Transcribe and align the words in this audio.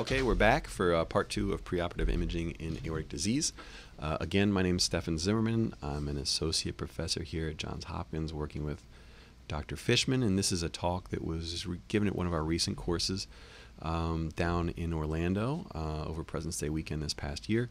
Okay, 0.00 0.22
we're 0.22 0.34
back 0.34 0.66
for 0.66 0.94
uh, 0.94 1.04
part 1.04 1.28
two 1.28 1.52
of 1.52 1.62
preoperative 1.62 2.08
imaging 2.08 2.52
in 2.52 2.78
aortic 2.86 3.10
disease. 3.10 3.52
Uh, 3.98 4.16
again, 4.18 4.50
my 4.50 4.62
name 4.62 4.76
is 4.76 4.84
Stefan 4.84 5.18
Zimmerman. 5.18 5.74
I'm 5.82 6.08
an 6.08 6.16
associate 6.16 6.78
professor 6.78 7.22
here 7.22 7.50
at 7.50 7.58
Johns 7.58 7.84
Hopkins 7.84 8.32
working 8.32 8.64
with 8.64 8.82
Dr. 9.46 9.76
Fishman, 9.76 10.22
and 10.22 10.38
this 10.38 10.52
is 10.52 10.62
a 10.62 10.70
talk 10.70 11.10
that 11.10 11.22
was 11.22 11.66
given 11.88 12.08
at 12.08 12.16
one 12.16 12.26
of 12.26 12.32
our 12.32 12.42
recent 12.42 12.78
courses 12.78 13.26
um, 13.82 14.30
down 14.36 14.70
in 14.70 14.94
Orlando 14.94 15.66
uh, 15.74 16.08
over 16.08 16.24
President's 16.24 16.56
Day 16.56 16.70
weekend 16.70 17.02
this 17.02 17.12
past 17.12 17.50
year 17.50 17.68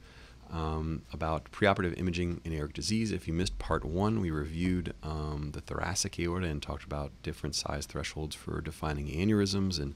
um, 0.51 1.03
about 1.13 1.51
preoperative 1.51 1.97
imaging 1.99 2.41
in 2.43 2.53
aortic 2.53 2.75
disease. 2.75 3.11
If 3.11 3.27
you 3.27 3.33
missed 3.33 3.57
part 3.59 3.85
one, 3.85 4.19
we 4.19 4.31
reviewed 4.31 4.93
um, 5.03 5.51
the 5.53 5.61
thoracic 5.61 6.19
aorta 6.19 6.47
and 6.47 6.61
talked 6.61 6.83
about 6.83 7.11
different 7.23 7.55
size 7.55 7.85
thresholds 7.85 8.35
for 8.35 8.61
defining 8.61 9.07
aneurysms 9.07 9.79
and 9.79 9.95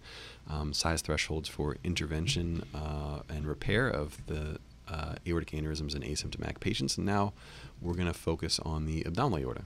um, 0.50 0.74
size 0.74 1.02
thresholds 1.02 1.50
for 1.50 1.78
intervention 1.84 2.64
uh, 2.74 3.22
and 3.30 3.48
repair 3.48 3.88
of 3.88 4.18
the 4.28 4.60
uh, 4.88 5.16
aortic 5.28 5.52
aneurysms 5.52 5.96
in 5.96 6.02
asymptomatic 6.02 6.60
patients. 6.60 6.98
And 6.98 7.06
now 7.06 7.34
we're 7.82 7.96
going 7.96 8.08
to 8.08 8.14
focus 8.14 8.60
on 8.60 8.86
the 8.86 9.06
abdominal 9.06 9.40
aorta. 9.40 9.64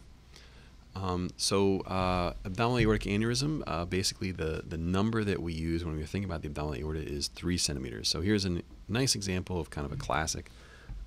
Um, 0.95 1.29
so, 1.37 1.81
uh, 1.81 2.33
abdominal 2.43 2.79
aortic 2.79 3.03
aneurysm, 3.03 3.61
uh, 3.67 3.85
basically 3.85 4.31
the, 4.31 4.63
the 4.67 4.77
number 4.77 5.23
that 5.23 5.41
we 5.41 5.53
use 5.53 5.85
when 5.85 5.95
we 5.95 6.03
think 6.05 6.25
about 6.25 6.41
the 6.41 6.47
abdominal 6.47 6.79
aorta 6.79 7.01
is 7.01 7.27
three 7.27 7.57
centimeters. 7.57 8.07
So, 8.07 8.21
here's 8.21 8.45
a 8.45 8.61
nice 8.87 9.13
example 9.13 9.59
of 9.59 9.69
kind 9.69 9.85
of 9.85 9.91
a 9.91 9.95
classic 9.95 10.49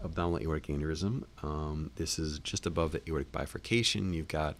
abdominal 0.02 0.40
aortic 0.42 0.66
aneurysm. 0.66 1.24
Um, 1.42 1.90
this 1.96 2.18
is 2.18 2.38
just 2.38 2.66
above 2.66 2.92
the 2.92 3.02
aortic 3.08 3.32
bifurcation. 3.32 4.12
You've 4.12 4.28
got 4.28 4.56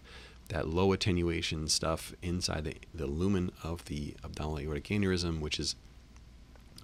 that 0.49 0.67
low 0.67 0.91
attenuation 0.91 1.67
stuff 1.67 2.13
inside 2.21 2.65
the, 2.65 2.75
the 2.93 3.07
lumen 3.07 3.51
of 3.63 3.85
the 3.85 4.15
abdominal 4.23 4.59
aortic 4.59 4.85
aneurysm, 4.85 5.39
which 5.39 5.59
is 5.59 5.75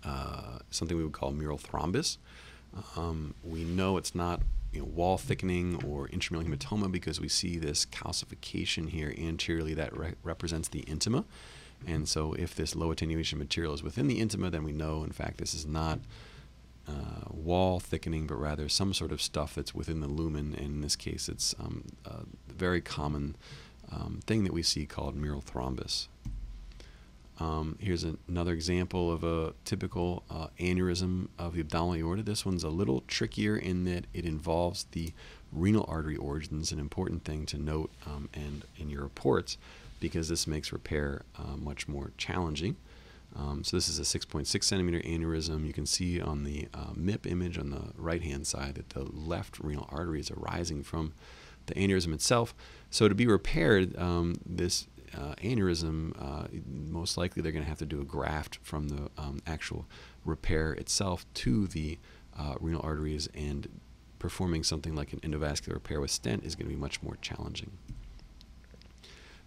uh, 0.04 0.60
something 0.70 0.98
we 0.98 1.04
would 1.04 1.14
call 1.14 1.32
mural 1.32 1.58
thrombus. 1.58 2.18
Um, 2.96 3.34
we 3.44 3.64
know 3.64 3.98
it's 3.98 4.16
not 4.16 4.42
you 4.72 4.82
know, 4.82 4.86
wall 4.86 5.18
thickening 5.18 5.84
or 5.84 6.08
intramural 6.10 6.48
hematoma 6.48 6.92
because 6.92 7.20
we 7.20 7.28
see 7.28 7.58
this 7.58 7.86
calcification 7.86 8.90
here 8.90 9.14
anteriorly 9.18 9.74
that 9.74 9.96
re- 9.98 10.14
represents 10.24 10.68
the 10.68 10.82
intima. 10.84 11.26
And 11.86 12.08
so, 12.08 12.34
if 12.34 12.56
this 12.56 12.76
low 12.76 12.92
attenuation 12.92 13.38
material 13.38 13.74
is 13.74 13.84
within 13.84 14.08
the 14.08 14.20
intima, 14.20 14.50
then 14.50 14.64
we 14.64 14.72
know, 14.72 15.04
in 15.04 15.12
fact, 15.12 15.38
this 15.38 15.54
is 15.54 15.66
not 15.66 16.00
uh, 16.88 17.30
wall 17.30 17.80
thickening, 17.80 18.28
but 18.28 18.36
rather 18.36 18.70
some 18.70 18.94
sort 18.94 19.12
of 19.12 19.22
stuff 19.22 19.56
that's 19.56 19.76
within 19.76 20.00
the 20.00 20.08
lumen. 20.08 20.54
And 20.56 20.66
in 20.66 20.82
this 20.82 20.96
case, 20.96 21.30
it's 21.30 21.56
um, 21.60 21.86
a 22.06 22.22
very 22.52 22.82
common 22.82 23.36
um, 23.92 24.20
thing 24.26 24.44
that 24.44 24.54
we 24.54 24.64
see 24.64 24.86
called 24.86 25.16
mural 25.16 25.42
thrombus. 25.42 26.08
Um, 27.40 27.78
here's 27.80 28.04
an, 28.04 28.18
another 28.28 28.52
example 28.54 29.12
of 29.12 29.24
a 29.24 29.54
typical 29.64 30.24
uh, 30.30 30.48
aneurysm 30.60 31.28
of 31.38 31.54
the 31.54 31.62
abdominal 31.62 31.96
aorta. 31.96 32.24
This 32.24 32.46
one's 32.46 32.64
a 32.64 32.70
little 32.70 33.02
trickier 33.08 33.56
in 33.56 33.86
that 33.86 34.06
it 34.14 34.26
involves 34.26 34.86
the 34.92 35.14
renal 35.52 35.86
artery 35.88 36.18
origins, 36.18 36.72
an 36.72 36.80
important 36.80 37.24
thing 37.24 37.46
to 37.48 37.58
note 37.58 37.92
um, 38.06 38.30
and 38.34 38.64
in 38.78 38.90
your 38.90 39.04
reports 39.04 39.58
because 40.00 40.30
this 40.30 40.48
makes 40.48 40.72
repair 40.72 41.24
uh, 41.38 41.56
much 41.56 41.88
more 41.88 42.12
challenging. 42.18 42.76
Um, 43.38 43.64
so 43.64 43.78
this 43.78 43.88
is 43.88 44.00
a 44.00 44.20
6.6 44.20 44.64
centimeter 44.64 45.00
aneurysm. 45.00 45.66
You 45.66 45.74
can 45.74 45.86
see 45.86 46.20
on 46.20 46.44
the 46.44 46.68
uh, 46.74 46.94
MIP 46.94 47.30
image 47.30 47.58
on 47.58 47.70
the 47.70 47.92
right-hand 47.96 48.48
side 48.48 48.76
that 48.76 48.90
the 48.90 49.04
left 49.04 49.60
renal 49.60 49.88
artery 49.92 50.20
is 50.20 50.32
arising 50.32 50.84
from 50.84 51.14
the 51.68 51.76
aneurysm 51.76 52.14
itself. 52.14 52.56
So 52.90 53.08
to 53.08 53.14
be 53.14 53.28
repaired, 53.28 53.96
um, 53.98 54.36
this 54.44 54.88
uh, 55.16 55.36
aneurysm, 55.36 56.14
uh, 56.20 56.48
most 56.66 57.18
likely 57.18 57.42
they're 57.42 57.52
going 57.52 57.64
to 57.64 57.70
have 57.70 57.80
to 57.80 57.86
do 57.86 58.02
a 58.02 58.06
graft 58.06 58.58
from 58.64 58.90
the 58.90 59.10
um, 59.18 59.42
actual 59.46 59.86
repair 60.26 60.74
itself 60.74 61.26
to 61.36 61.68
the 61.68 62.00
uh, 62.38 62.56
renal 62.60 62.82
arteries, 62.84 63.28
and 63.34 63.68
performing 64.20 64.64
something 64.64 64.96
like 64.96 65.14
an 65.14 65.20
endovascular 65.22 65.74
repair 65.74 66.00
with 66.00 66.12
stent 66.12 66.44
is 66.44 66.56
going 66.56 66.68
to 66.68 66.74
be 66.74 66.80
much 66.80 67.02
more 67.02 67.18
challenging. 67.22 67.72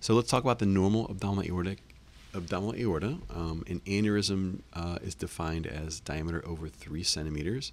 So 0.01 0.15
let's 0.15 0.31
talk 0.31 0.43
about 0.43 0.59
the 0.59 0.67
normal 0.67 1.07
abdominal 1.11 1.45
aortic 1.45 1.90
abdominal 2.35 2.75
aorta. 2.75 3.19
Um, 3.35 3.65
an 3.69 3.81
aneurysm 3.81 4.61
uh, 4.73 4.99
is 5.03 5.15
defined 5.15 5.67
as 5.67 6.01
diameter 6.01 6.47
over 6.47 6.69
three 6.69 7.03
centimeters, 7.03 7.73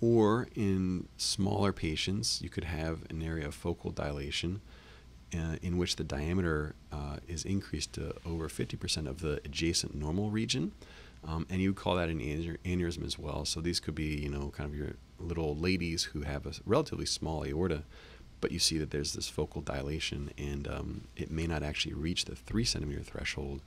or 0.00 0.48
in 0.54 1.08
smaller 1.16 1.72
patients, 1.72 2.40
you 2.42 2.48
could 2.48 2.64
have 2.64 3.00
an 3.10 3.22
area 3.22 3.46
of 3.46 3.54
focal 3.54 3.90
dilation 3.90 4.60
uh, 5.34 5.56
in 5.62 5.78
which 5.78 5.96
the 5.96 6.04
diameter 6.04 6.74
uh, 6.92 7.16
is 7.26 7.44
increased 7.44 7.92
to 7.94 8.14
over 8.26 8.48
50% 8.48 9.08
of 9.08 9.20
the 9.20 9.40
adjacent 9.44 9.94
normal 9.94 10.30
region. 10.30 10.72
Um, 11.26 11.46
and 11.48 11.60
you 11.62 11.70
would 11.70 11.76
call 11.76 11.96
that 11.96 12.10
an 12.10 12.20
aneurysm 12.20 13.04
as 13.04 13.18
well. 13.18 13.44
So 13.44 13.60
these 13.60 13.80
could 13.80 13.94
be, 13.94 14.16
you 14.16 14.28
know, 14.28 14.52
kind 14.54 14.68
of 14.68 14.76
your 14.76 14.96
little 15.18 15.56
ladies 15.56 16.04
who 16.04 16.22
have 16.22 16.46
a 16.46 16.52
relatively 16.66 17.06
small 17.06 17.44
aorta, 17.46 17.84
but 18.40 18.52
you 18.52 18.58
see 18.58 18.76
that 18.78 18.90
there's 18.90 19.14
this 19.14 19.28
focal 19.28 19.62
dilation, 19.62 20.30
and 20.36 20.68
um, 20.68 21.08
it 21.16 21.30
may 21.30 21.46
not 21.46 21.62
actually 21.62 21.94
reach 21.94 22.26
the 22.26 22.36
three 22.36 22.64
centimeter 22.64 23.02
threshold. 23.02 23.62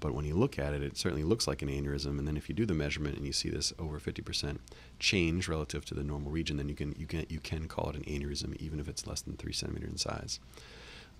But 0.00 0.14
when 0.14 0.24
you 0.24 0.34
look 0.34 0.58
at 0.58 0.74
it, 0.74 0.82
it 0.82 0.96
certainly 0.96 1.24
looks 1.24 1.46
like 1.46 1.62
an 1.62 1.68
aneurysm. 1.68 2.18
And 2.18 2.26
then 2.26 2.36
if 2.36 2.48
you 2.48 2.54
do 2.54 2.66
the 2.66 2.74
measurement 2.74 3.16
and 3.16 3.26
you 3.26 3.32
see 3.32 3.48
this 3.48 3.72
over 3.78 3.98
50% 3.98 4.58
change 4.98 5.48
relative 5.48 5.84
to 5.86 5.94
the 5.94 6.04
normal 6.04 6.30
region, 6.30 6.56
then 6.56 6.68
you 6.68 6.74
can 6.74 6.94
you 6.98 7.06
can 7.06 7.26
you 7.28 7.40
can 7.40 7.68
call 7.68 7.90
it 7.90 7.96
an 7.96 8.02
aneurysm, 8.02 8.56
even 8.56 8.80
if 8.80 8.88
it's 8.88 9.06
less 9.06 9.22
than 9.22 9.36
three 9.36 9.52
centimeter 9.52 9.86
in 9.86 9.96
size. 9.96 10.40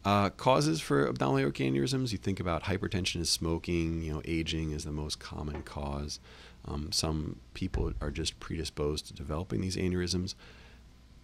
Uh, 0.05 0.31
causes 0.31 0.81
for 0.81 1.09
abdominal 1.09 1.41
aortic 1.41 1.67
aneurysms, 1.67 2.13
you 2.13 2.19
think 2.19 2.39
about 2.39 2.63
hypertension 2.65 3.21
is 3.21 3.29
smoking, 3.29 4.03
you 4.03 4.13
know, 4.13 4.23
aging 4.25 4.71
is 4.71 4.85
the 4.85 4.93
most 4.93 5.19
common 5.19 5.63
cause. 5.63 6.21
Um, 6.65 6.93
some 6.93 7.41
people 7.55 7.93
are 8.01 8.13
just 8.13 8.39
predisposed 8.39 9.07
to 9.09 9.15
developing 9.15 9.61
these 9.61 9.77
aneurysms. 9.77 10.35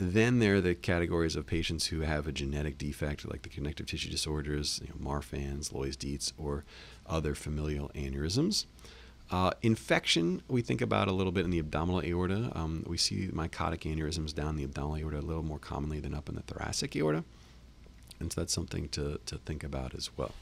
Then 0.04 0.40
there 0.40 0.56
are 0.56 0.60
the 0.60 0.74
categories 0.74 1.36
of 1.36 1.46
patients 1.46 1.86
who 1.86 2.00
have 2.00 2.26
a 2.26 2.32
genetic 2.32 2.76
defect, 2.76 3.24
like 3.30 3.42
the 3.42 3.48
connective 3.48 3.86
tissue 3.86 4.10
disorders, 4.10 4.80
you 4.82 4.88
know, 4.88 4.96
Marfan's, 4.96 5.68
Loeys-Dietz, 5.70 6.32
or 6.36 6.64
other 7.06 7.36
familial 7.36 7.88
aneurysms. 7.94 8.66
Uh, 9.30 9.52
infection, 9.62 10.42
we 10.48 10.60
think 10.60 10.80
about 10.80 11.06
a 11.06 11.12
little 11.12 11.30
bit 11.30 11.44
in 11.44 11.52
the 11.52 11.60
abdominal 11.60 12.02
aorta. 12.02 12.50
Um, 12.52 12.84
we 12.88 12.98
see 12.98 13.28
mycotic 13.28 13.82
aneurysms 13.82 14.34
down 14.34 14.56
the 14.56 14.64
abdominal 14.64 14.96
aorta 14.96 15.20
a 15.20 15.22
little 15.22 15.44
more 15.44 15.60
commonly 15.60 16.00
than 16.00 16.14
up 16.14 16.28
in 16.28 16.34
the 16.34 16.42
thoracic 16.42 16.96
aorta. 16.96 17.22
And 18.18 18.32
so 18.32 18.40
that's 18.40 18.52
something 18.52 18.88
to, 18.88 19.20
to 19.24 19.38
think 19.38 19.62
about 19.62 19.94
as 19.94 20.10
well. 20.16 20.32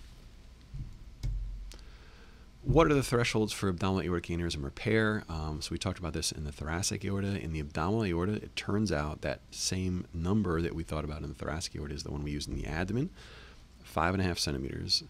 What 2.63 2.91
are 2.91 2.95
the 2.95 3.03
thresholds 3.03 3.55
for 3.55 3.71
abdominal 3.71 4.03
aortic 4.03 4.27
aneurysm 4.27 4.63
repair? 4.63 5.25
Um, 5.31 5.63
so 5.63 5.71
we 5.73 5.79
talked 5.79 5.99
about 5.99 6.13
this 6.13 6.31
in 6.31 6.45
the 6.45 6.53
thoracic 6.53 7.05
aorta. 7.07 7.41
In 7.41 7.55
the 7.55 7.61
abdominal 7.61 8.05
aorta, 8.05 8.35
it 8.35 8.55
turns 8.55 8.93
out 8.93 9.23
that 9.23 9.41
same 9.51 10.07
number 10.13 10.61
that 10.61 10.75
we 10.75 10.83
thought 10.83 11.03
about 11.03 11.23
in 11.23 11.31
the 11.31 11.35
thoracic 11.35 11.75
aorta 11.75 11.95
is 11.95 12.03
the 12.03 12.11
one 12.11 12.23
we 12.23 12.33
use 12.33 12.47
in 12.47 12.55
the 12.55 12.67
abdomen, 12.67 13.09
five 13.83 14.13
and 14.13 14.23
a 14.23 14.27
half 14.27 14.39
centimeters. 14.39 15.03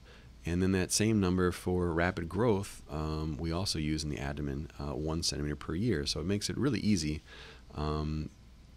And 0.47 0.63
then 0.63 0.71
that 0.73 0.93
same 0.93 1.19
number 1.19 1.51
for 1.51 1.93
rapid 1.93 2.29
growth, 2.29 2.83
um, 2.89 3.37
we 3.37 3.51
also 3.51 3.81
use 3.81 4.05
in 4.05 4.11
the 4.11 4.19
abdomen, 4.19 4.71
uh, 4.79 4.95
one 4.95 5.25
centimeter 5.25 5.57
per 5.57 5.75
year. 5.75 6.07
So 6.07 6.21
it 6.21 6.27
makes 6.27 6.51
it 6.51 6.57
really 6.57 6.81
easy. 6.81 7.21
Um, 7.75 8.31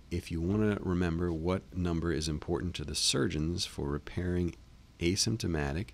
if 0.10 0.32
you 0.32 0.42
want 0.42 0.62
to 0.62 0.84
remember 0.84 1.32
what 1.32 1.62
number 1.78 2.12
is 2.12 2.28
important 2.28 2.74
to 2.76 2.86
the 2.86 2.96
surgeons 2.96 3.66
for 3.66 3.88
repairing 3.88 4.56
asymptomatic 5.00 5.90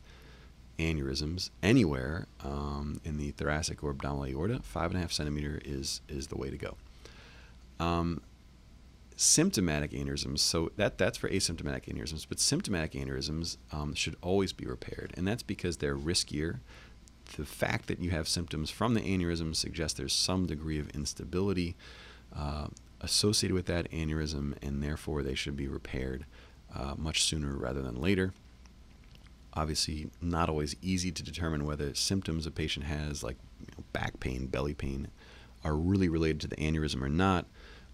aneurysms 0.80 1.50
anywhere 1.62 2.26
um, 2.44 3.02
in 3.04 3.18
the 3.18 3.32
thoracic 3.32 3.84
or 3.84 3.92
abdominal 3.92 4.26
aorta, 4.26 4.62
five 4.64 4.90
and 4.92 4.98
a 4.98 5.02
half 5.02 5.12
centimeter 5.12 5.62
is 5.64 6.02
is 6.08 6.28
the 6.28 6.38
way 6.38 6.50
to 6.50 6.58
go. 6.58 6.78
Um, 7.80 8.22
symptomatic 9.16 9.92
aneurysms, 9.92 10.40
so 10.40 10.72
that 10.78 10.98
that's 10.98 11.18
for 11.18 11.30
asymptomatic 11.30 11.86
aneurysms, 11.86 12.26
but 12.28 12.40
symptomatic 12.40 12.94
aneurysms 12.94 13.58
um, 13.72 13.94
should 13.94 14.16
always 14.22 14.54
be 14.54 14.66
repaired, 14.66 15.14
and 15.16 15.28
that's 15.28 15.44
because 15.44 15.78
they're 15.78 15.98
riskier. 15.98 16.60
The 17.38 17.46
fact 17.46 17.88
that 17.88 18.00
you 18.00 18.10
have 18.10 18.28
symptoms 18.28 18.72
from 18.72 18.96
the 18.96 19.02
aneurysm 19.02 19.56
suggests 19.56 19.98
there's 19.98 20.14
some 20.14 20.48
degree 20.48 20.80
of 20.80 20.90
instability 20.92 21.76
uh, 22.36 22.68
associated 23.02 23.54
with 23.54 23.68
that 23.68 23.92
aneurysm, 23.92 24.56
and 24.64 24.82
therefore 24.82 25.22
they 25.22 25.36
should 25.36 25.56
be 25.56 25.68
repaired 25.68 26.26
uh, 26.74 26.96
much 26.98 27.24
sooner 27.24 27.56
rather 27.56 27.82
than 27.82 28.02
later 28.02 28.34
obviously 29.54 30.10
not 30.22 30.50
always 30.50 30.76
easy 30.82 31.12
to 31.12 31.24
determine 31.24 31.66
whether 31.66 31.94
symptoms 31.94 32.46
a 32.46 32.52
patient 32.52 32.86
has, 32.86 33.24
like 33.24 33.38
you 33.60 33.68
know, 33.78 33.84
back 33.94 34.20
pain, 34.20 34.48
belly 34.48 34.74
pain, 34.74 35.08
are 35.64 35.76
really 35.76 36.10
related 36.10 36.40
to 36.42 36.48
the 36.48 36.56
aneurysm 36.58 37.02
or 37.02 37.10
not. 37.10 37.46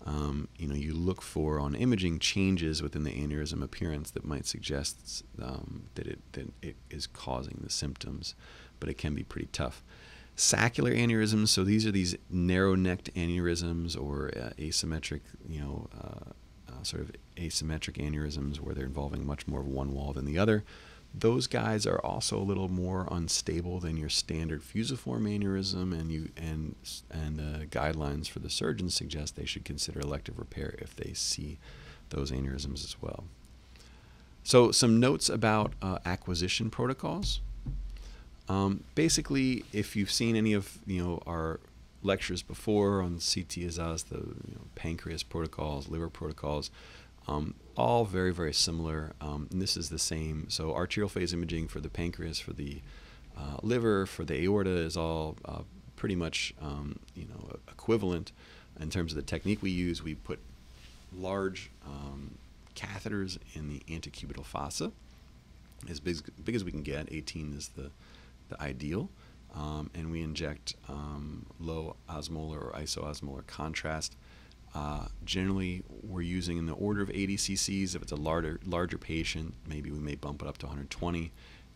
Um, 0.05 0.49
you 0.57 0.67
know, 0.67 0.75
you 0.75 0.93
look 0.93 1.21
for 1.21 1.59
on 1.59 1.73
imaging 1.73 2.19
changes 2.19 2.83
within 2.83 3.03
the 3.03 3.11
aneurysm 3.11 3.63
appearance 3.63 4.11
that 4.11 4.23
might 4.23 4.45
suggest 4.45 5.23
um, 5.41 5.85
that 5.95 6.05
it 6.05 6.19
that 6.33 6.51
it 6.61 6.75
is 6.91 7.07
causing 7.07 7.59
the 7.63 7.71
symptoms, 7.71 8.35
but 8.79 8.87
it 8.89 8.97
can 8.97 9.15
be 9.15 9.23
pretty 9.23 9.49
tough. 9.51 9.83
Saccular 10.35 10.91
aneurysms, 10.91 11.47
so 11.47 11.63
these 11.63 11.87
are 11.87 11.91
these 11.91 12.15
narrow-necked 12.29 13.13
aneurysms 13.15 13.97
or 13.97 14.31
uh, 14.35 14.49
asymmetric, 14.59 15.21
you 15.47 15.61
know, 15.61 15.87
uh, 15.97 16.31
uh, 16.69 16.83
sort 16.83 17.01
of 17.01 17.11
asymmetric 17.37 17.93
aneurysms 17.93 18.59
where 18.59 18.75
they're 18.75 18.85
involving 18.85 19.25
much 19.25 19.47
more 19.47 19.61
of 19.61 19.67
one 19.67 19.93
wall 19.93 20.11
than 20.11 20.25
the 20.25 20.37
other 20.37 20.65
those 21.19 21.47
guys 21.47 21.85
are 21.85 21.99
also 21.99 22.37
a 22.37 22.43
little 22.43 22.67
more 22.67 23.07
unstable 23.09 23.79
than 23.79 23.97
your 23.97 24.09
standard 24.09 24.63
fusiform 24.63 25.25
aneurysm, 25.25 25.97
and 25.97 26.11
you 26.11 26.29
and 26.35 26.75
and 27.09 27.37
the 27.37 27.65
guidelines 27.67 28.27
for 28.27 28.39
the 28.39 28.49
surgeons 28.49 28.95
suggest 28.95 29.35
they 29.35 29.45
should 29.45 29.65
consider 29.65 29.99
elective 29.99 30.37
repair 30.37 30.75
if 30.79 30.95
they 30.95 31.13
see 31.13 31.57
those 32.09 32.31
aneurysms 32.31 32.83
as 32.83 32.95
well. 33.01 33.25
So, 34.43 34.71
some 34.71 34.99
notes 34.99 35.29
about 35.29 35.73
uh, 35.81 35.99
acquisition 36.05 36.69
protocols. 36.69 37.39
Um, 38.47 38.83
basically, 38.93 39.65
if 39.73 39.95
you've 39.95 40.11
seen 40.11 40.35
any 40.35 40.53
of 40.53 40.77
you 40.85 41.03
know 41.03 41.23
our 41.25 41.59
lectures 42.03 42.41
before 42.41 43.01
on 43.01 43.13
CT 43.13 43.65
Azaz, 43.65 44.05
the 44.05 44.17
you 44.17 44.55
know, 44.55 44.67
pancreas 44.75 45.23
protocols, 45.23 45.87
liver 45.87 46.09
protocols, 46.09 46.69
um, 47.27 47.55
all 47.75 48.05
very, 48.05 48.31
very 48.31 48.53
similar. 48.53 49.13
Um, 49.21 49.47
and 49.51 49.61
this 49.61 49.77
is 49.77 49.89
the 49.89 49.99
same. 49.99 50.49
So 50.49 50.73
arterial 50.73 51.09
phase 51.09 51.33
imaging 51.33 51.67
for 51.67 51.79
the 51.79 51.89
pancreas, 51.89 52.39
for 52.39 52.53
the 52.53 52.81
uh, 53.37 53.57
liver, 53.61 54.05
for 54.05 54.23
the 54.23 54.43
aorta 54.43 54.69
is 54.69 54.95
all 54.95 55.35
uh, 55.45 55.61
pretty 55.95 56.15
much 56.15 56.53
um, 56.61 56.99
you 57.15 57.25
know 57.25 57.57
equivalent 57.69 58.31
in 58.79 58.89
terms 58.89 59.11
of 59.11 59.17
the 59.17 59.23
technique 59.23 59.61
we 59.61 59.71
use. 59.71 60.03
We 60.03 60.15
put 60.15 60.39
large 61.13 61.71
um, 61.85 62.37
catheters 62.75 63.37
in 63.53 63.69
the 63.69 63.79
antecubital 63.87 64.45
fossa, 64.45 64.91
as 65.89 65.99
big, 65.99 66.17
big, 66.43 66.55
as 66.55 66.63
we 66.63 66.71
can 66.71 66.83
get. 66.83 67.11
18 67.11 67.53
is 67.53 67.69
the 67.69 67.91
the 68.49 68.61
ideal. 68.61 69.09
Um, 69.53 69.89
and 69.95 70.11
we 70.11 70.21
inject 70.21 70.75
um, 70.89 71.45
low 71.61 71.95
osmolar 72.09 72.61
or 72.61 72.73
isoosmolar 72.75 73.47
contrast 73.47 74.17
uh, 74.75 75.05
generally, 75.23 75.83
we're 76.03 76.21
using 76.21 76.57
in 76.57 76.65
the 76.65 76.73
order 76.73 77.01
of 77.01 77.09
80 77.09 77.37
cc's. 77.37 77.95
If 77.95 78.01
it's 78.01 78.11
a 78.11 78.17
larger 78.17 78.59
larger 78.65 78.97
patient, 78.97 79.53
maybe 79.65 79.89
we 79.89 79.99
may 79.99 80.15
bump 80.15 80.41
it 80.41 80.49
up 80.49 80.57
to 80.59 80.65
120, 80.65 81.31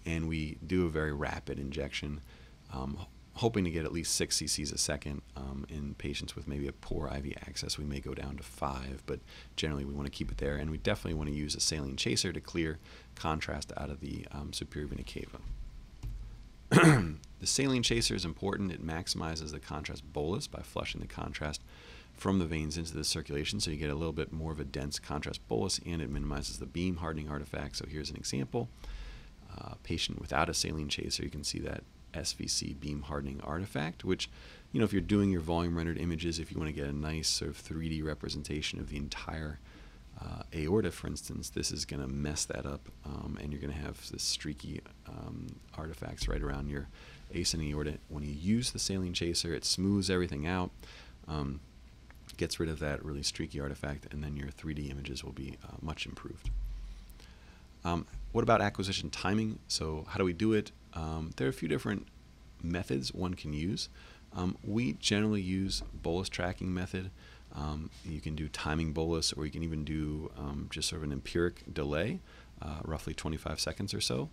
and 0.05 0.27
we 0.27 0.57
do 0.67 0.85
a 0.85 0.89
very 0.89 1.13
rapid 1.13 1.59
injection, 1.59 2.19
um, 2.73 2.99
hoping 3.35 3.63
to 3.63 3.71
get 3.71 3.85
at 3.85 3.93
least 3.93 4.15
six 4.15 4.37
cc's 4.39 4.73
a 4.73 4.77
second. 4.77 5.21
Um, 5.37 5.65
in 5.69 5.95
patients 5.95 6.35
with 6.35 6.45
maybe 6.45 6.67
a 6.67 6.73
poor 6.73 7.07
IV 7.07 7.37
access, 7.47 7.77
we 7.77 7.85
may 7.85 8.01
go 8.01 8.13
down 8.13 8.35
to 8.35 8.43
five, 8.43 9.01
but 9.05 9.21
generally 9.55 9.85
we 9.85 9.93
want 9.93 10.05
to 10.05 10.11
keep 10.11 10.29
it 10.29 10.37
there, 10.37 10.57
and 10.57 10.69
we 10.69 10.77
definitely 10.77 11.13
want 11.13 11.29
to 11.29 11.35
use 11.35 11.55
a 11.55 11.61
saline 11.61 11.95
chaser 11.95 12.33
to 12.33 12.41
clear 12.41 12.79
contrast 13.15 13.71
out 13.77 13.89
of 13.89 14.01
the 14.01 14.27
um, 14.33 14.51
superior 14.51 14.89
vena 14.89 15.03
cava. 15.03 15.39
the 17.39 17.47
saline 17.47 17.81
chaser 17.81 18.13
is 18.13 18.25
important. 18.25 18.73
It 18.73 18.85
maximizes 18.85 19.51
the 19.51 19.59
contrast 19.59 20.03
bolus 20.11 20.47
by 20.47 20.61
flushing 20.61 20.99
the 20.99 21.07
contrast 21.07 21.61
from 22.19 22.39
the 22.39 22.45
veins 22.45 22.77
into 22.77 22.93
the 22.93 23.03
circulation, 23.03 23.59
so 23.59 23.71
you 23.71 23.77
get 23.77 23.89
a 23.89 23.95
little 23.95 24.13
bit 24.13 24.33
more 24.33 24.51
of 24.51 24.59
a 24.59 24.65
dense 24.65 24.99
contrast 24.99 25.47
bolus, 25.47 25.79
and 25.85 26.01
it 26.01 26.09
minimizes 26.09 26.59
the 26.59 26.65
beam 26.65 26.97
hardening 26.97 27.29
artifact. 27.29 27.77
So 27.77 27.85
here's 27.87 28.09
an 28.09 28.17
example. 28.17 28.69
Uh, 29.57 29.73
patient 29.83 30.19
without 30.19 30.49
a 30.49 30.53
saline 30.53 30.89
chaser, 30.89 31.23
you 31.23 31.29
can 31.29 31.43
see 31.43 31.59
that 31.59 31.83
SVC 32.13 32.79
beam 32.79 33.03
hardening 33.03 33.39
artifact, 33.41 34.03
which, 34.03 34.29
you 34.71 34.79
know, 34.79 34.85
if 34.85 34.91
you're 34.91 35.01
doing 35.01 35.31
your 35.31 35.41
volume 35.41 35.77
rendered 35.77 35.97
images, 35.97 36.39
if 36.39 36.51
you 36.51 36.57
want 36.57 36.69
to 36.69 36.75
get 36.75 36.89
a 36.89 36.93
nice 36.93 37.27
sort 37.27 37.51
of 37.51 37.57
3D 37.57 38.03
representation 38.03 38.79
of 38.79 38.89
the 38.89 38.97
entire 38.97 39.59
uh, 40.21 40.43
aorta, 40.53 40.91
for 40.91 41.07
instance, 41.07 41.49
this 41.49 41.71
is 41.71 41.85
going 41.85 42.01
to 42.01 42.07
mess 42.07 42.45
that 42.45 42.65
up, 42.65 42.89
um, 43.05 43.37
and 43.41 43.51
you're 43.51 43.61
going 43.61 43.73
to 43.73 43.79
have 43.79 44.09
this 44.11 44.23
streaky 44.23 44.81
um, 45.07 45.47
artifacts 45.77 46.27
right 46.27 46.41
around 46.41 46.69
your 46.69 46.89
ascending 47.33 47.71
aorta. 47.71 47.95
When 48.09 48.23
you 48.23 48.33
use 48.33 48.71
the 48.71 48.79
saline 48.79 49.13
chaser, 49.13 49.53
it 49.53 49.63
smooths 49.63 50.09
everything 50.09 50.45
out. 50.45 50.71
Um, 51.27 51.61
gets 52.37 52.59
rid 52.59 52.69
of 52.69 52.79
that 52.79 53.03
really 53.03 53.23
streaky 53.23 53.59
artifact, 53.59 54.13
and 54.13 54.23
then 54.23 54.35
your 54.35 54.49
3D 54.49 54.89
images 54.89 55.23
will 55.23 55.31
be 55.31 55.57
uh, 55.63 55.75
much 55.81 56.05
improved. 56.05 56.49
Um, 57.83 58.05
what 58.31 58.43
about 58.43 58.61
acquisition 58.61 59.09
timing? 59.09 59.59
So 59.67 60.05
how 60.09 60.17
do 60.17 60.23
we 60.23 60.33
do 60.33 60.53
it? 60.53 60.71
Um, 60.93 61.31
there 61.37 61.47
are 61.47 61.49
a 61.49 61.53
few 61.53 61.67
different 61.67 62.07
methods 62.61 63.13
one 63.13 63.33
can 63.33 63.53
use. 63.53 63.89
Um, 64.35 64.57
we 64.63 64.93
generally 64.93 65.41
use 65.41 65.81
bolus 65.93 66.29
tracking 66.29 66.73
method. 66.73 67.09
Um, 67.55 67.89
you 68.05 68.21
can 68.21 68.35
do 68.35 68.47
timing 68.47 68.93
bolus, 68.93 69.33
or 69.33 69.45
you 69.45 69.51
can 69.51 69.63
even 69.63 69.83
do 69.83 70.31
um, 70.37 70.67
just 70.69 70.89
sort 70.89 71.01
of 71.01 71.07
an 71.07 71.13
empiric 71.13 71.63
delay, 71.73 72.19
uh, 72.61 72.79
roughly 72.83 73.13
25 73.13 73.59
seconds 73.59 73.93
or 73.93 74.01
so. 74.01 74.29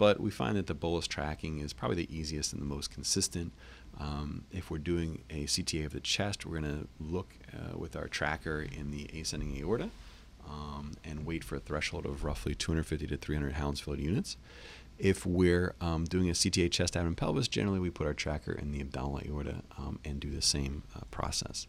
But 0.00 0.18
we 0.18 0.30
find 0.30 0.56
that 0.56 0.66
the 0.66 0.72
bolus 0.72 1.06
tracking 1.06 1.58
is 1.58 1.74
probably 1.74 2.06
the 2.06 2.16
easiest 2.16 2.54
and 2.54 2.62
the 2.62 2.66
most 2.66 2.90
consistent. 2.90 3.52
Um, 4.00 4.44
if 4.50 4.70
we're 4.70 4.78
doing 4.78 5.24
a 5.28 5.44
CTA 5.44 5.84
of 5.84 5.92
the 5.92 6.00
chest, 6.00 6.46
we're 6.46 6.58
going 6.58 6.72
to 6.72 6.88
look 6.98 7.34
uh, 7.52 7.76
with 7.76 7.94
our 7.96 8.08
tracker 8.08 8.62
in 8.62 8.92
the 8.92 9.10
ascending 9.12 9.58
aorta 9.60 9.90
um, 10.48 10.94
and 11.04 11.26
wait 11.26 11.44
for 11.44 11.56
a 11.56 11.60
threshold 11.60 12.06
of 12.06 12.24
roughly 12.24 12.54
250 12.54 13.08
to 13.08 13.18
300 13.18 13.52
Hounsfield 13.52 13.98
units. 13.98 14.38
If 14.98 15.26
we're 15.26 15.74
um, 15.82 16.04
doing 16.04 16.30
a 16.30 16.32
CTA 16.32 16.70
chest, 16.70 16.96
abdomen, 16.96 17.14
pelvis, 17.14 17.46
generally 17.46 17.78
we 17.78 17.90
put 17.90 18.06
our 18.06 18.14
tracker 18.14 18.52
in 18.52 18.72
the 18.72 18.80
abdominal 18.80 19.20
aorta 19.28 19.56
um, 19.76 20.00
and 20.02 20.18
do 20.18 20.30
the 20.30 20.40
same 20.40 20.82
uh, 20.96 21.00
process. 21.10 21.66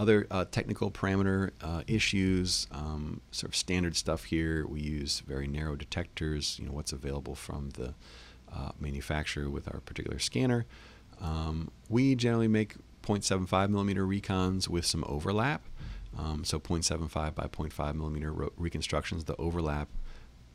Other 0.00 0.26
uh, 0.30 0.46
technical 0.50 0.90
parameter 0.90 1.50
uh, 1.60 1.82
issues, 1.86 2.66
um, 2.72 3.20
sort 3.32 3.50
of 3.50 3.54
standard 3.54 3.94
stuff 3.96 4.24
here. 4.24 4.66
We 4.66 4.80
use 4.80 5.20
very 5.20 5.46
narrow 5.46 5.76
detectors. 5.76 6.58
You 6.58 6.64
know 6.64 6.72
what's 6.72 6.94
available 6.94 7.34
from 7.34 7.68
the 7.74 7.92
uh, 8.50 8.70
manufacturer 8.80 9.50
with 9.50 9.68
our 9.68 9.80
particular 9.80 10.18
scanner. 10.18 10.64
Um, 11.20 11.70
we 11.90 12.14
generally 12.14 12.48
make 12.48 12.76
0.75 13.02 13.68
millimeter 13.68 14.06
recons 14.06 14.68
with 14.68 14.86
some 14.86 15.04
overlap. 15.06 15.66
Um, 16.16 16.44
so 16.44 16.58
0.75 16.58 17.34
by 17.34 17.44
0.5 17.48 17.94
millimeter 17.94 18.32
reconstructions, 18.56 19.24
the 19.24 19.36
overlap 19.36 19.88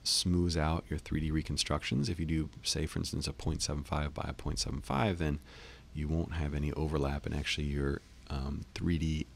smooths 0.01 0.57
out 0.57 0.85
your 0.89 0.97
3D 0.97 1.31
reconstructions. 1.31 2.09
If 2.09 2.19
you 2.19 2.25
do, 2.25 2.49
say, 2.63 2.87
for 2.87 2.97
instance, 2.97 3.27
a 3.27 3.33
0.75 3.33 4.11
by 4.11 4.25
a 4.27 4.33
0.75, 4.33 5.19
then 5.19 5.37
you 5.93 6.07
won't 6.07 6.33
have 6.33 6.55
any 6.55 6.73
overlap, 6.73 7.27
and 7.27 7.35
actually 7.35 7.67
your 7.67 8.01
um, 8.29 8.61
3D 8.73 9.27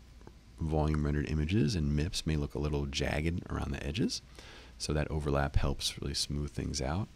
volume 0.60 1.06
rendered 1.06 1.30
images 1.30 1.76
and 1.76 1.96
MIPS 1.96 2.26
may 2.26 2.36
look 2.36 2.56
a 2.56 2.60
little 2.60 2.86
jagged 2.86 3.44
around 3.50 3.72
the 3.72 3.86
edges. 3.86 4.22
So 4.78 4.94
that 4.94 5.10
overlap 5.12 5.58
helps 5.58 6.02
really 6.02 6.14
smooth 6.14 6.52
things 6.52 6.82
out. 6.82 7.10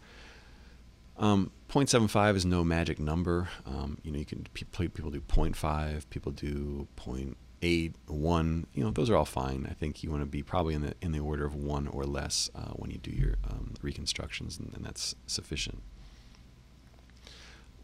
Um, 1.16 1.50
0.75 1.68 2.36
is 2.36 2.44
no 2.44 2.64
magic 2.64 2.98
number. 2.98 3.48
Um, 3.66 3.98
you 4.02 4.10
know, 4.10 4.18
you 4.18 4.24
can 4.24 4.46
people 4.52 5.10
do 5.10 5.20
0.5, 5.20 6.10
people 6.10 6.32
do 6.32 6.88
0.8, 6.96 7.94
1. 8.06 8.66
You 8.74 8.84
know, 8.84 8.90
those 8.90 9.10
are 9.10 9.16
all 9.16 9.24
fine. 9.24 9.66
I 9.70 9.74
think 9.74 10.02
you 10.02 10.10
want 10.10 10.22
to 10.22 10.26
be 10.26 10.42
probably 10.42 10.74
in 10.74 10.82
the 10.82 10.94
in 11.00 11.12
the 11.12 11.20
order 11.20 11.44
of 11.44 11.54
one 11.54 11.86
or 11.86 12.04
less 12.04 12.50
uh, 12.54 12.72
when 12.72 12.90
you 12.90 12.98
do 12.98 13.10
your 13.10 13.36
um, 13.48 13.74
reconstructions, 13.80 14.58
and, 14.58 14.72
and, 14.74 14.84
that's 14.84 15.14
sufficient. 15.26 15.82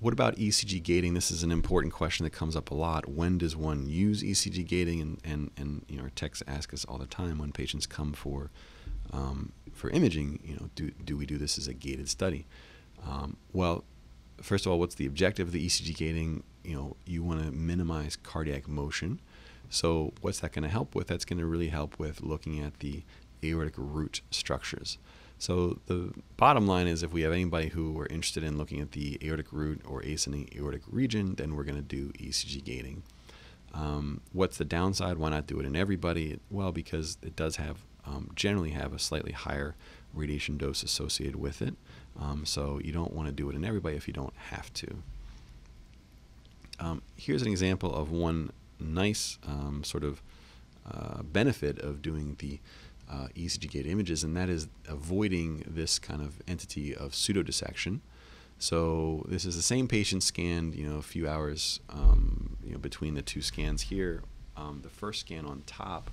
What 0.00 0.14
about 0.14 0.36
ECG 0.36 0.82
gating? 0.82 1.12
This 1.12 1.30
is 1.30 1.42
an 1.42 1.52
important 1.52 1.92
question 1.92 2.24
that 2.24 2.30
comes 2.30 2.56
up 2.56 2.70
a 2.70 2.74
lot. 2.74 3.06
When 3.06 3.36
does 3.36 3.54
one 3.54 3.86
use 3.86 4.22
ECG 4.22 4.66
gating? 4.66 5.00
And 5.02 5.18
and, 5.24 5.50
and 5.58 5.84
you 5.88 5.98
know, 5.98 6.04
our 6.04 6.10
techs 6.10 6.42
ask 6.46 6.72
us 6.72 6.86
all 6.86 6.96
the 6.96 7.06
time 7.06 7.38
when 7.38 7.52
patients 7.52 7.86
come 7.86 8.14
for 8.14 8.50
um, 9.12 9.52
for 9.72 9.90
imaging. 9.90 10.40
You 10.42 10.54
know, 10.56 10.70
do 10.74 10.90
do 11.04 11.18
we 11.18 11.26
do 11.26 11.36
this 11.36 11.58
as 11.58 11.68
a 11.68 11.74
gated 11.74 12.08
study? 12.08 12.46
Um, 13.06 13.36
well, 13.52 13.84
first 14.40 14.64
of 14.64 14.72
all, 14.72 14.78
what's 14.78 14.94
the 14.94 15.06
objective 15.06 15.48
of 15.48 15.52
the 15.52 15.66
ECG 15.66 15.94
gating? 15.94 16.44
You 16.64 16.74
know, 16.74 16.96
you 17.04 17.22
want 17.22 17.44
to 17.44 17.50
minimize 17.50 18.16
cardiac 18.16 18.68
motion. 18.68 19.20
So, 19.68 20.14
what's 20.22 20.40
that 20.40 20.52
going 20.52 20.62
to 20.62 20.68
help 20.68 20.94
with? 20.94 21.08
That's 21.08 21.26
going 21.26 21.38
to 21.38 21.46
really 21.46 21.68
help 21.68 21.98
with 21.98 22.22
looking 22.22 22.58
at 22.58 22.80
the 22.80 23.02
aortic 23.44 23.74
root 23.76 24.22
structures. 24.30 24.98
So, 25.40 25.78
the 25.86 26.12
bottom 26.36 26.66
line 26.66 26.86
is 26.86 27.02
if 27.02 27.14
we 27.14 27.22
have 27.22 27.32
anybody 27.32 27.68
who 27.68 27.98
are 27.98 28.06
interested 28.06 28.44
in 28.44 28.58
looking 28.58 28.78
at 28.78 28.92
the 28.92 29.18
aortic 29.24 29.50
root 29.52 29.80
or 29.86 30.02
ascending 30.02 30.50
aortic 30.54 30.82
region, 30.86 31.34
then 31.36 31.56
we're 31.56 31.64
going 31.64 31.78
to 31.78 31.82
do 31.82 32.10
ECG 32.10 32.62
gating. 32.62 33.02
Um, 33.72 34.20
what's 34.34 34.58
the 34.58 34.66
downside? 34.66 35.16
Why 35.16 35.30
not 35.30 35.46
do 35.46 35.58
it 35.58 35.64
in 35.64 35.74
everybody? 35.74 36.38
Well, 36.50 36.72
because 36.72 37.16
it 37.22 37.36
does 37.36 37.56
have 37.56 37.78
um, 38.04 38.30
generally 38.34 38.72
have 38.72 38.92
a 38.92 38.98
slightly 38.98 39.32
higher 39.32 39.76
radiation 40.12 40.58
dose 40.58 40.82
associated 40.82 41.36
with 41.36 41.62
it. 41.62 41.74
Um, 42.20 42.44
so 42.44 42.78
you 42.84 42.92
don't 42.92 43.14
want 43.14 43.28
to 43.28 43.32
do 43.32 43.48
it 43.48 43.56
in 43.56 43.64
everybody 43.64 43.96
if 43.96 44.06
you 44.06 44.12
don't 44.12 44.34
have 44.50 44.70
to. 44.74 45.02
Um, 46.78 47.00
here's 47.16 47.40
an 47.40 47.48
example 47.48 47.94
of 47.94 48.12
one 48.12 48.50
nice 48.78 49.38
um, 49.46 49.84
sort 49.84 50.04
of 50.04 50.20
uh, 50.90 51.22
benefit 51.22 51.78
of 51.78 52.02
doing 52.02 52.36
the 52.40 52.58
uh, 53.10 53.28
to 53.34 53.68
gate 53.68 53.86
images, 53.86 54.22
and 54.22 54.36
that 54.36 54.48
is 54.48 54.68
avoiding 54.88 55.64
this 55.66 55.98
kind 55.98 56.22
of 56.22 56.40
entity 56.46 56.94
of 56.94 57.12
pseudodissection. 57.12 58.00
So 58.58 59.24
this 59.28 59.44
is 59.44 59.56
the 59.56 59.62
same 59.62 59.88
patient 59.88 60.22
scanned, 60.22 60.74
you 60.74 60.86
know, 60.86 60.98
a 60.98 61.02
few 61.02 61.28
hours, 61.28 61.80
um, 61.88 62.56
you 62.62 62.72
know, 62.72 62.78
between 62.78 63.14
the 63.14 63.22
two 63.22 63.42
scans 63.42 63.82
here. 63.82 64.22
Um, 64.56 64.80
the 64.82 64.90
first 64.90 65.20
scan 65.20 65.46
on 65.46 65.62
top 65.66 66.10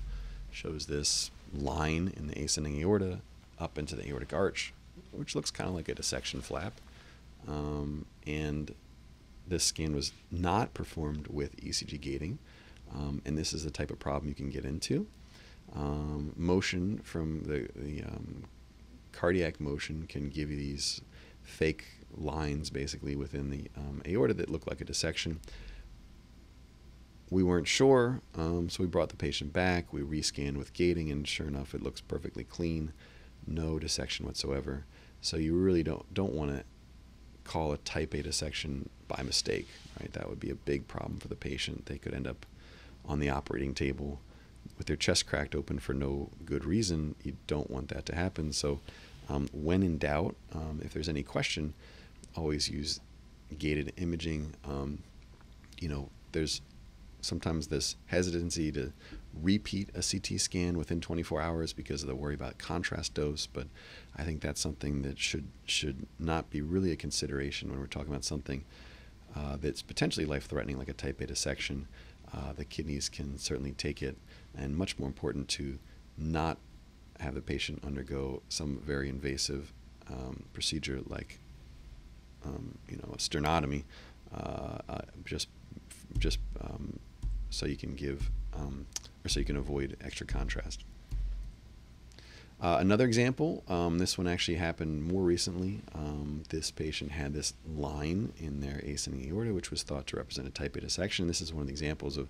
shows 0.49 0.85
this 0.85 1.29
line 1.53 2.13
in 2.15 2.27
the 2.27 2.43
ascending 2.43 2.81
aorta 2.81 3.19
up 3.59 3.77
into 3.77 3.95
the 3.95 4.07
aortic 4.07 4.33
arch 4.33 4.73
which 5.11 5.35
looks 5.35 5.51
kind 5.51 5.69
of 5.69 5.75
like 5.75 5.89
a 5.89 5.95
dissection 5.95 6.41
flap. 6.41 6.79
Um, 7.47 8.05
and 8.25 8.73
this 9.47 9.63
scan 9.63 9.95
was 9.95 10.11
not 10.31 10.73
performed 10.73 11.27
with 11.27 11.55
ECG 11.57 11.99
gating. 11.99 12.39
Um, 12.93 13.21
and 13.25 13.37
this 13.37 13.53
is 13.53 13.63
the 13.63 13.71
type 13.71 13.91
of 13.91 13.99
problem 13.99 14.29
you 14.29 14.35
can 14.35 14.49
get 14.49 14.65
into. 14.65 15.07
Um, 15.75 16.33
motion 16.35 16.99
from 16.99 17.43
the, 17.43 17.67
the 17.75 18.03
um, 18.03 18.45
cardiac 19.11 19.59
motion 19.59 20.05
can 20.07 20.29
give 20.29 20.49
you 20.49 20.57
these 20.57 21.01
fake 21.43 21.85
lines 22.15 22.69
basically 22.69 23.15
within 23.15 23.49
the 23.49 23.69
um, 23.75 24.01
aorta 24.07 24.33
that 24.33 24.49
look 24.49 24.67
like 24.67 24.81
a 24.81 24.85
dissection. 24.85 25.39
We 27.29 27.43
weren't 27.43 27.67
sure, 27.67 28.21
um, 28.35 28.69
so 28.69 28.83
we 28.83 28.87
brought 28.87 29.09
the 29.09 29.17
patient 29.17 29.51
back. 29.51 29.91
We 29.91 30.01
rescanned 30.01 30.57
with 30.57 30.73
gating, 30.73 31.11
and 31.11 31.27
sure 31.27 31.47
enough, 31.47 31.75
it 31.75 31.83
looks 31.83 31.99
perfectly 31.99 32.45
clean, 32.45 32.93
no 33.45 33.79
dissection 33.79 34.25
whatsoever. 34.25 34.85
So 35.19 35.35
you 35.35 35.55
really 35.55 35.83
don't 35.83 36.13
don't 36.13 36.33
want 36.33 36.51
to 36.51 36.63
call 37.43 37.73
a 37.73 37.77
type 37.77 38.13
A 38.13 38.21
dissection 38.21 38.89
by 39.07 39.23
mistake, 39.23 39.67
right? 39.99 40.11
That 40.13 40.29
would 40.29 40.39
be 40.39 40.49
a 40.49 40.55
big 40.55 40.87
problem 40.87 41.19
for 41.19 41.27
the 41.27 41.35
patient. 41.35 41.87
They 41.87 41.97
could 41.97 42.13
end 42.13 42.27
up 42.27 42.45
on 43.05 43.19
the 43.19 43.29
operating 43.29 43.73
table 43.73 44.19
with 44.77 44.87
their 44.87 44.95
chest 44.95 45.27
cracked 45.27 45.55
open 45.55 45.79
for 45.79 45.93
no 45.93 46.29
good 46.45 46.65
reason. 46.65 47.15
You 47.23 47.37
don't 47.47 47.69
want 47.69 47.89
that 47.89 48.05
to 48.07 48.15
happen. 48.15 48.53
So, 48.53 48.79
um, 49.29 49.47
when 49.51 49.83
in 49.83 49.97
doubt, 49.97 50.35
um, 50.53 50.81
if 50.83 50.93
there's 50.93 51.09
any 51.09 51.23
question, 51.23 51.73
always 52.35 52.69
use 52.69 52.99
gated 53.57 53.93
imaging. 53.97 54.53
Um, 54.65 55.03
you 55.79 55.89
know, 55.89 56.09
there's 56.31 56.61
sometimes 57.21 57.67
this 57.67 57.95
hesitancy 58.07 58.71
to 58.71 58.93
repeat 59.41 59.89
a 59.89 60.01
CT 60.01 60.39
scan 60.39 60.77
within 60.77 61.01
24 61.01 61.41
hours 61.41 61.73
because 61.73 62.01
of 62.01 62.07
the 62.07 62.15
worry 62.15 62.33
about 62.33 62.57
contrast 62.57 63.13
dose, 63.13 63.47
but 63.47 63.67
I 64.15 64.23
think 64.23 64.41
that's 64.41 64.61
something 64.61 65.01
that 65.03 65.19
should 65.19 65.47
should 65.65 66.07
not 66.19 66.49
be 66.49 66.61
really 66.61 66.91
a 66.91 66.95
consideration 66.95 67.69
when 67.69 67.79
we're 67.79 67.87
talking 67.87 68.09
about 68.09 68.23
something 68.23 68.63
uh, 69.35 69.57
that's 69.59 69.81
potentially 69.81 70.25
life-threatening, 70.25 70.77
like 70.77 70.89
a 70.89 70.93
type 70.93 71.21
A 71.21 71.27
dissection. 71.27 71.87
Uh, 72.33 72.53
the 72.53 72.65
kidneys 72.65 73.09
can 73.09 73.37
certainly 73.37 73.71
take 73.71 74.01
it, 74.01 74.17
and 74.57 74.75
much 74.75 74.97
more 74.97 75.07
important 75.07 75.47
to 75.47 75.77
not 76.17 76.57
have 77.19 77.35
the 77.35 77.41
patient 77.41 77.83
undergo 77.83 78.41
some 78.49 78.79
very 78.85 79.09
invasive 79.09 79.71
um, 80.09 80.43
procedure 80.53 81.01
like 81.07 81.39
um, 82.45 82.77
you 82.89 82.97
know 82.97 83.13
a 83.13 83.17
sternotomy, 83.17 83.83
uh, 84.33 84.77
uh 84.89 85.01
just 85.25 85.47
just 86.17 86.39
um, 86.61 86.99
so 87.49 87.65
you 87.65 87.75
can 87.75 87.95
give 87.95 88.29
um, 88.55 88.85
or 89.25 89.29
so 89.29 89.39
you 89.39 89.45
can 89.45 89.57
avoid 89.57 89.97
extra 90.03 90.25
contrast. 90.25 90.83
Uh, 92.59 92.77
another 92.79 93.05
example, 93.05 93.63
um, 93.67 93.99
this 93.99 94.17
one 94.17 94.27
actually 94.27 94.57
happened 94.57 95.03
more 95.03 95.21
recently. 95.21 95.79
Um, 95.93 96.41
this 96.49 96.71
patient 96.71 97.11
had 97.11 97.33
this 97.33 97.53
line 97.75 98.33
in 98.39 98.61
their 98.61 98.79
ascending 98.79 99.29
aorta, 99.29 99.53
which 99.53 99.69
was 99.69 99.83
thought 99.83 100.07
to 100.07 100.15
represent 100.15 100.47
a 100.47 100.51
type 100.51 100.75
A 100.75 100.81
dissection. 100.81 101.27
This 101.27 101.39
is 101.39 101.53
one 101.53 101.61
of 101.61 101.67
the 101.67 101.73
examples 101.73 102.17
of 102.17 102.29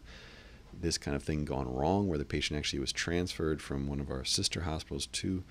this 0.81 0.97
kind 0.97 1.15
of 1.15 1.23
thing 1.23 1.45
gone 1.45 1.71
wrong, 1.71 2.07
where 2.07 2.17
the 2.17 2.25
patient 2.25 2.57
actually 2.57 2.79
was 2.79 2.91
transferred 2.91 3.61
from 3.61 3.87
one 3.87 3.99
of 3.99 4.09
our 4.09 4.23
sister 4.23 4.61
hospitals 4.61 5.07
to 5.07 5.43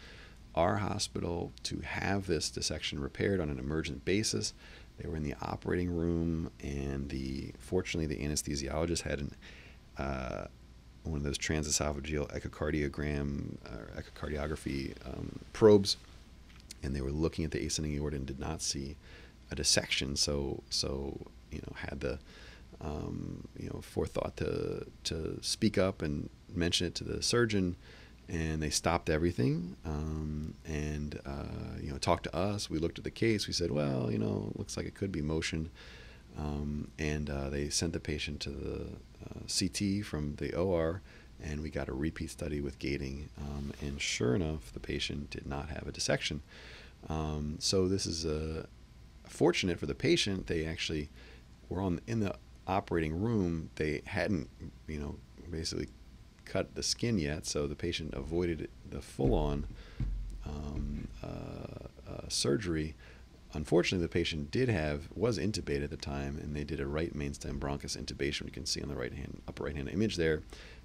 our 0.55 0.77
hospital 0.77 1.53
to 1.63 1.81
have 1.81 2.27
this 2.27 2.49
dissection 2.49 2.99
repaired 2.99 3.41
on 3.41 3.51
an 3.51 3.59
emergent 3.59 4.05
basis. 4.05 4.55
They 4.99 5.09
were 5.09 5.17
in 5.17 5.23
the 5.23 5.35
operating 5.43 5.91
room, 5.91 6.51
and 6.63 7.09
the 7.11 7.53
fortunately 7.59 8.07
the 8.07 8.25
anesthesiologist 8.25 9.03
had 9.03 9.21
an 9.21 9.35
uh, 9.99 10.47
one 11.05 11.19
of 11.19 11.23
those 11.23 11.39
transesophageal 11.39 12.29
echocardiogram 12.33 13.57
or 13.73 13.91
echocardiography 13.97 14.95
um, 15.07 15.39
probes, 15.53 15.97
and 16.83 16.95
they 16.95 17.01
were 17.01 17.13
looking 17.13 17.45
at 17.45 17.51
the 17.51 17.65
ascending 17.65 17.97
aorta 17.97 18.17
and 18.17 18.27
did 18.27 18.41
not 18.41 18.61
see 18.63 18.97
a 19.51 19.55
dissection. 19.55 20.17
So 20.17 20.63
so 20.71 21.27
you 21.51 21.59
know 21.59 21.75
had 21.77 22.01
the 22.01 22.19
um, 22.81 23.49
you 23.59 23.69
know 23.69 23.81
forethought 23.81 24.37
to 24.39 24.87
to 25.05 25.39
speak 25.43 25.79
up 25.79 26.03
and 26.03 26.29
mention 26.55 26.87
it 26.87 26.95
to 26.97 27.05
the 27.05 27.23
surgeon. 27.23 27.77
And 28.29 28.61
they 28.61 28.71
stopped 28.71 29.09
everything 29.09 29.77
um, 29.85 30.55
and 30.67 31.21
uh, 31.25 31.79
you 31.81 31.93
know 31.93 31.99
talked 31.99 32.25
to 32.25 32.35
us. 32.35 32.69
We 32.69 32.79
looked 32.79 32.99
at 32.99 33.05
the 33.05 33.11
case. 33.11 33.47
We 33.47 33.53
said, 33.53 33.71
well, 33.71 34.11
you 34.11 34.19
know, 34.19 34.51
looks 34.57 34.77
like 34.77 34.85
it 34.85 34.97
could 34.97 35.13
be 35.13 35.23
motion. 35.23 35.71
Um, 36.39 36.91
and 36.99 37.31
uh, 37.31 37.51
they 37.51 37.69
sent 37.69 37.93
the 37.93 38.01
patient 38.01 38.41
to 38.41 38.51
the 38.51 38.87
uh, 39.25 39.41
CT 39.49 40.05
from 40.05 40.35
the 40.37 40.55
OR, 40.55 41.03
and 41.43 41.63
we 41.63 41.71
got 41.71 41.89
a 41.89 41.95
repeat 41.95 42.31
study 42.31 42.61
with 42.61 42.79
gating. 42.79 43.29
Um, 43.39 43.73
and 43.81 44.01
sure 44.01 44.35
enough, 44.35 44.73
the 44.73 44.81
patient 44.81 45.31
did 45.31 45.47
not 45.47 45.69
have 45.71 45.87
a 45.87 45.93
dissection. 45.93 46.43
Um, 47.09 47.57
so 47.59 47.89
this 47.89 48.07
is 48.07 48.27
uh, 48.27 48.67
fortunate 49.25 49.79
for 49.79 49.87
the 49.87 49.95
patient. 49.95 50.47
They 50.47 50.67
actually 50.67 51.09
were 51.69 51.81
on 51.81 52.01
in 52.07 52.21
the 52.21 52.35
operating 52.67 53.21
room. 53.21 53.71
They 53.77 54.03
hadn't, 54.07 54.49
you 54.87 54.99
know, 54.99 55.17
basically 55.51 55.89
cut 56.45 56.75
the 56.75 56.83
skin 56.83 57.19
yet, 57.19 57.47
so 57.47 57.67
the 57.67 57.75
patient 57.75 58.15
avoided 58.15 58.69
the 58.89 59.01
full-on 59.01 59.67
um, 60.45 61.09
uh, 61.23 62.09
uh, 62.09 62.29
surgery 62.29 62.95
Unfortunately, 63.57 64.05
the 64.05 64.13
patient 64.13 64.51
did 64.51 64.69
have 64.69 65.09
was 65.15 65.39
intubated 65.39 65.85
at 65.85 65.91
the 65.91 65.97
time, 65.97 66.39
and 66.43 66.55
they 66.55 66.63
did 66.63 66.79
a 66.79 66.87
right 66.87 67.17
mainstem 67.17 67.59
bronchus 67.59 67.97
intubation. 67.97 68.45
You 68.45 68.51
can 68.51 68.67
see 68.67 68.83
on 68.83 68.89
the 68.89 68.95
right 68.95 69.13
hand 69.13 69.41
upper 69.49 69.65
right 69.65 69.75
hand 69.75 69.89
image 69.89 70.17
there, 70.17 70.43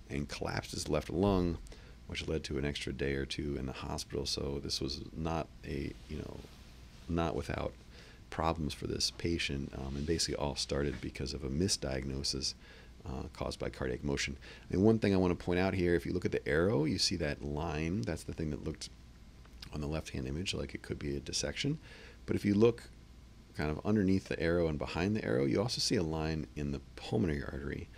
and 0.10 0.30
collapsed 0.30 0.72
his 0.72 0.88
left 0.88 1.10
lung, 1.10 1.58
which 2.08 2.28
led 2.30 2.46
to 2.46 2.58
an 2.58 2.66
extra 2.66 2.94
day 2.94 3.16
or 3.16 3.26
two 3.26 3.58
in 3.58 3.66
the 3.66 3.74
hospital. 3.74 4.26
So 4.26 4.62
this 4.64 4.80
was 4.80 5.02
not 5.16 5.48
a 5.66 5.92
you 6.08 6.18
know, 6.18 6.38
not 7.10 7.36
without 7.36 7.74
problems 8.32 8.74
for 8.74 8.88
this 8.88 9.12
patient, 9.12 9.72
um, 9.78 9.96
and 9.96 10.08
basically 10.08 10.36
all 10.36 10.56
started 10.56 11.00
because 11.02 11.36
of 11.36 11.44
a 11.44 11.50
misdiagnosis. 11.50 12.56
Uh, 13.04 13.24
caused 13.34 13.58
by 13.58 13.68
cardiac 13.68 14.04
motion. 14.04 14.38
And 14.70 14.84
one 14.84 15.00
thing 15.00 15.12
I 15.12 15.18
want 15.18 15.32
to 15.36 15.46
point 15.46 15.60
out 15.60 15.74
here, 15.74 15.96
if 15.96 16.06
you 16.06 16.14
look 16.14 16.24
at 16.24 16.32
the 16.32 16.48
arrow, 16.48 16.86
you 16.86 17.00
see 17.00 17.16
that 17.16 17.44
line. 17.44 18.02
That's 18.02 18.22
the 18.22 18.34
thing 18.34 18.52
that 18.52 18.64
looked 18.64 18.90
on 19.74 19.82
the 19.82 19.88
left-hand 19.88 20.28
image 20.28 20.54
like 20.54 20.76
it 20.76 20.84
could 20.84 21.00
be 21.00 21.18
a 21.18 21.20
dissection. 21.20 21.80
But 22.28 22.36
if 22.36 22.46
you 22.46 22.54
look 22.54 22.84
kind 23.58 23.72
of 23.72 23.84
underneath 23.84 24.28
the 24.28 24.40
arrow 24.40 24.68
and 24.68 24.78
behind 24.78 25.16
the 25.16 25.26
arrow, 25.26 25.46
you 25.46 25.60
also 25.60 25.80
see 25.80 25.96
a 25.96 26.04
line 26.04 26.46
in 26.56 26.72
the 26.72 26.82
pulmonary 26.96 27.44
artery. 27.44 27.90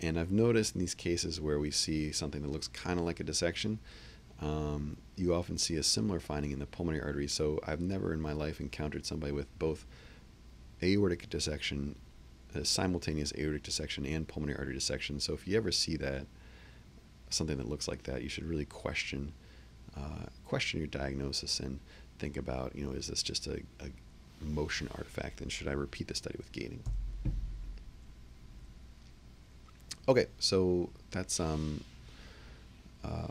And 0.00 0.18
I've 0.20 0.30
noticed 0.30 0.74
in 0.74 0.80
these 0.80 0.94
cases 0.94 1.40
where 1.40 1.58
we 1.58 1.72
see 1.72 2.12
something 2.12 2.42
that 2.42 2.50
looks 2.50 2.68
kind 2.68 3.00
of 3.00 3.04
like 3.04 3.20
a 3.20 3.24
dissection, 3.24 3.80
um, 4.40 4.96
you 5.16 5.34
often 5.34 5.58
see 5.58 5.76
a 5.76 5.82
similar 5.82 6.20
finding 6.20 6.50
in 6.50 6.58
the 6.58 6.66
pulmonary 6.66 7.02
artery. 7.02 7.28
So 7.28 7.60
I've 7.66 7.80
never 7.80 8.12
in 8.12 8.20
my 8.20 8.32
life 8.32 8.60
encountered 8.60 9.06
somebody 9.06 9.32
with 9.32 9.58
both 9.58 9.86
aortic 10.82 11.30
dissection, 11.30 11.96
a 12.54 12.64
simultaneous 12.64 13.32
aortic 13.38 13.62
dissection, 13.62 14.04
and 14.06 14.26
pulmonary 14.26 14.58
artery 14.58 14.74
dissection. 14.74 15.20
So 15.20 15.32
if 15.32 15.46
you 15.46 15.56
ever 15.56 15.72
see 15.72 15.96
that, 15.96 16.26
something 17.30 17.56
that 17.56 17.68
looks 17.68 17.88
like 17.88 18.04
that, 18.04 18.22
you 18.22 18.28
should 18.28 18.44
really 18.44 18.64
question 18.64 19.32
uh, 19.96 20.26
question 20.44 20.80
your 20.80 20.88
diagnosis 20.88 21.60
and 21.60 21.78
think 22.18 22.36
about, 22.36 22.74
you 22.74 22.84
know, 22.84 22.92
is 22.92 23.06
this 23.06 23.22
just 23.22 23.46
a, 23.46 23.60
a 23.80 24.44
motion 24.44 24.88
artifact 24.96 25.40
and 25.40 25.50
should 25.50 25.68
I 25.68 25.72
repeat 25.72 26.08
the 26.08 26.14
study 26.14 26.34
with 26.36 26.50
gating? 26.52 26.82
Okay, 30.08 30.26
so 30.38 30.90
that's 31.10 31.40
um, 31.40 31.82
uh, 33.04 33.28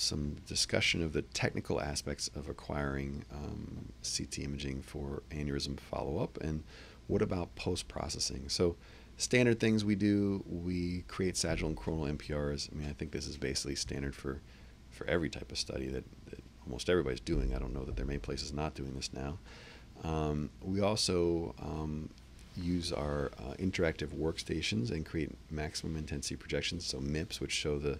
some 0.00 0.36
discussion 0.46 1.02
of 1.02 1.12
the 1.12 1.22
technical 1.22 1.80
aspects 1.80 2.28
of 2.34 2.48
acquiring 2.48 3.24
um, 3.32 3.92
CT 4.02 4.40
imaging 4.40 4.82
for 4.82 5.22
aneurysm 5.30 5.78
follow-up 5.78 6.38
and 6.40 6.62
what 7.06 7.22
about 7.22 7.54
post-processing? 7.56 8.48
So 8.48 8.76
standard 9.16 9.58
things 9.58 9.84
we 9.84 9.96
do, 9.96 10.44
we 10.46 11.04
create 11.08 11.36
sagittal 11.36 11.68
and 11.68 11.76
coronal 11.76 12.06
MPRs. 12.06 12.70
I 12.72 12.76
mean, 12.76 12.88
I 12.88 12.92
think 12.92 13.10
this 13.10 13.26
is 13.26 13.36
basically 13.36 13.74
standard 13.74 14.14
for, 14.14 14.40
for 14.90 15.06
every 15.06 15.28
type 15.28 15.50
of 15.50 15.58
study 15.58 15.88
that, 15.88 16.04
that 16.30 16.42
almost 16.64 16.88
everybody's 16.88 17.20
doing. 17.20 17.54
I 17.54 17.58
don't 17.58 17.74
know 17.74 17.84
that 17.84 17.96
there 17.96 18.04
are 18.04 18.06
many 18.06 18.20
places 18.20 18.52
not 18.52 18.74
doing 18.74 18.94
this 18.94 19.12
now. 19.12 19.38
Um, 20.04 20.50
we 20.62 20.80
also 20.80 21.54
um, 21.60 22.08
use 22.56 22.92
our 22.92 23.30
uh, 23.38 23.54
interactive 23.58 24.08
workstations 24.08 24.90
and 24.90 25.04
create 25.04 25.30
maximum 25.50 25.96
intensity 25.96 26.36
projections, 26.36 26.86
so 26.86 26.98
MIPS, 27.00 27.40
which 27.40 27.52
show 27.52 27.78
the 27.78 27.98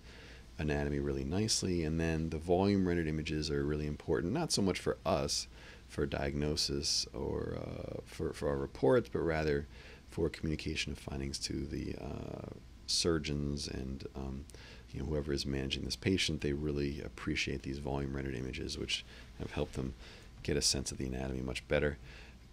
anatomy 0.60 1.00
really 1.00 1.24
nicely. 1.24 1.84
And 1.84 1.98
then 1.98 2.30
the 2.30 2.38
volume 2.38 2.86
rendered 2.86 3.08
images 3.08 3.50
are 3.50 3.64
really 3.64 3.86
important, 3.86 4.32
not 4.32 4.52
so 4.52 4.62
much 4.62 4.78
for 4.78 4.98
us 5.04 5.48
for 5.88 6.06
diagnosis 6.06 7.06
or 7.12 7.58
uh, 7.58 8.00
for, 8.04 8.32
for 8.32 8.48
our 8.48 8.56
reports, 8.56 9.08
but 9.12 9.20
rather 9.20 9.66
for 10.10 10.28
communication 10.28 10.92
of 10.92 10.98
findings 10.98 11.38
to 11.38 11.66
the 11.66 11.96
uh, 12.00 12.50
surgeons 12.86 13.66
and 13.68 14.06
um, 14.14 14.44
you 14.92 15.00
know, 15.00 15.06
whoever 15.06 15.32
is 15.32 15.46
managing 15.46 15.84
this 15.84 15.96
patient, 15.96 16.40
they 16.40 16.52
really 16.52 17.00
appreciate 17.02 17.62
these 17.62 17.78
volume 17.78 18.14
rendered 18.14 18.34
images, 18.34 18.76
which 18.76 19.04
have 19.38 19.52
helped 19.52 19.74
them 19.74 19.94
get 20.42 20.56
a 20.56 20.62
sense 20.62 20.90
of 20.90 20.98
the 20.98 21.06
anatomy 21.06 21.40
much 21.40 21.66
better. 21.68 21.96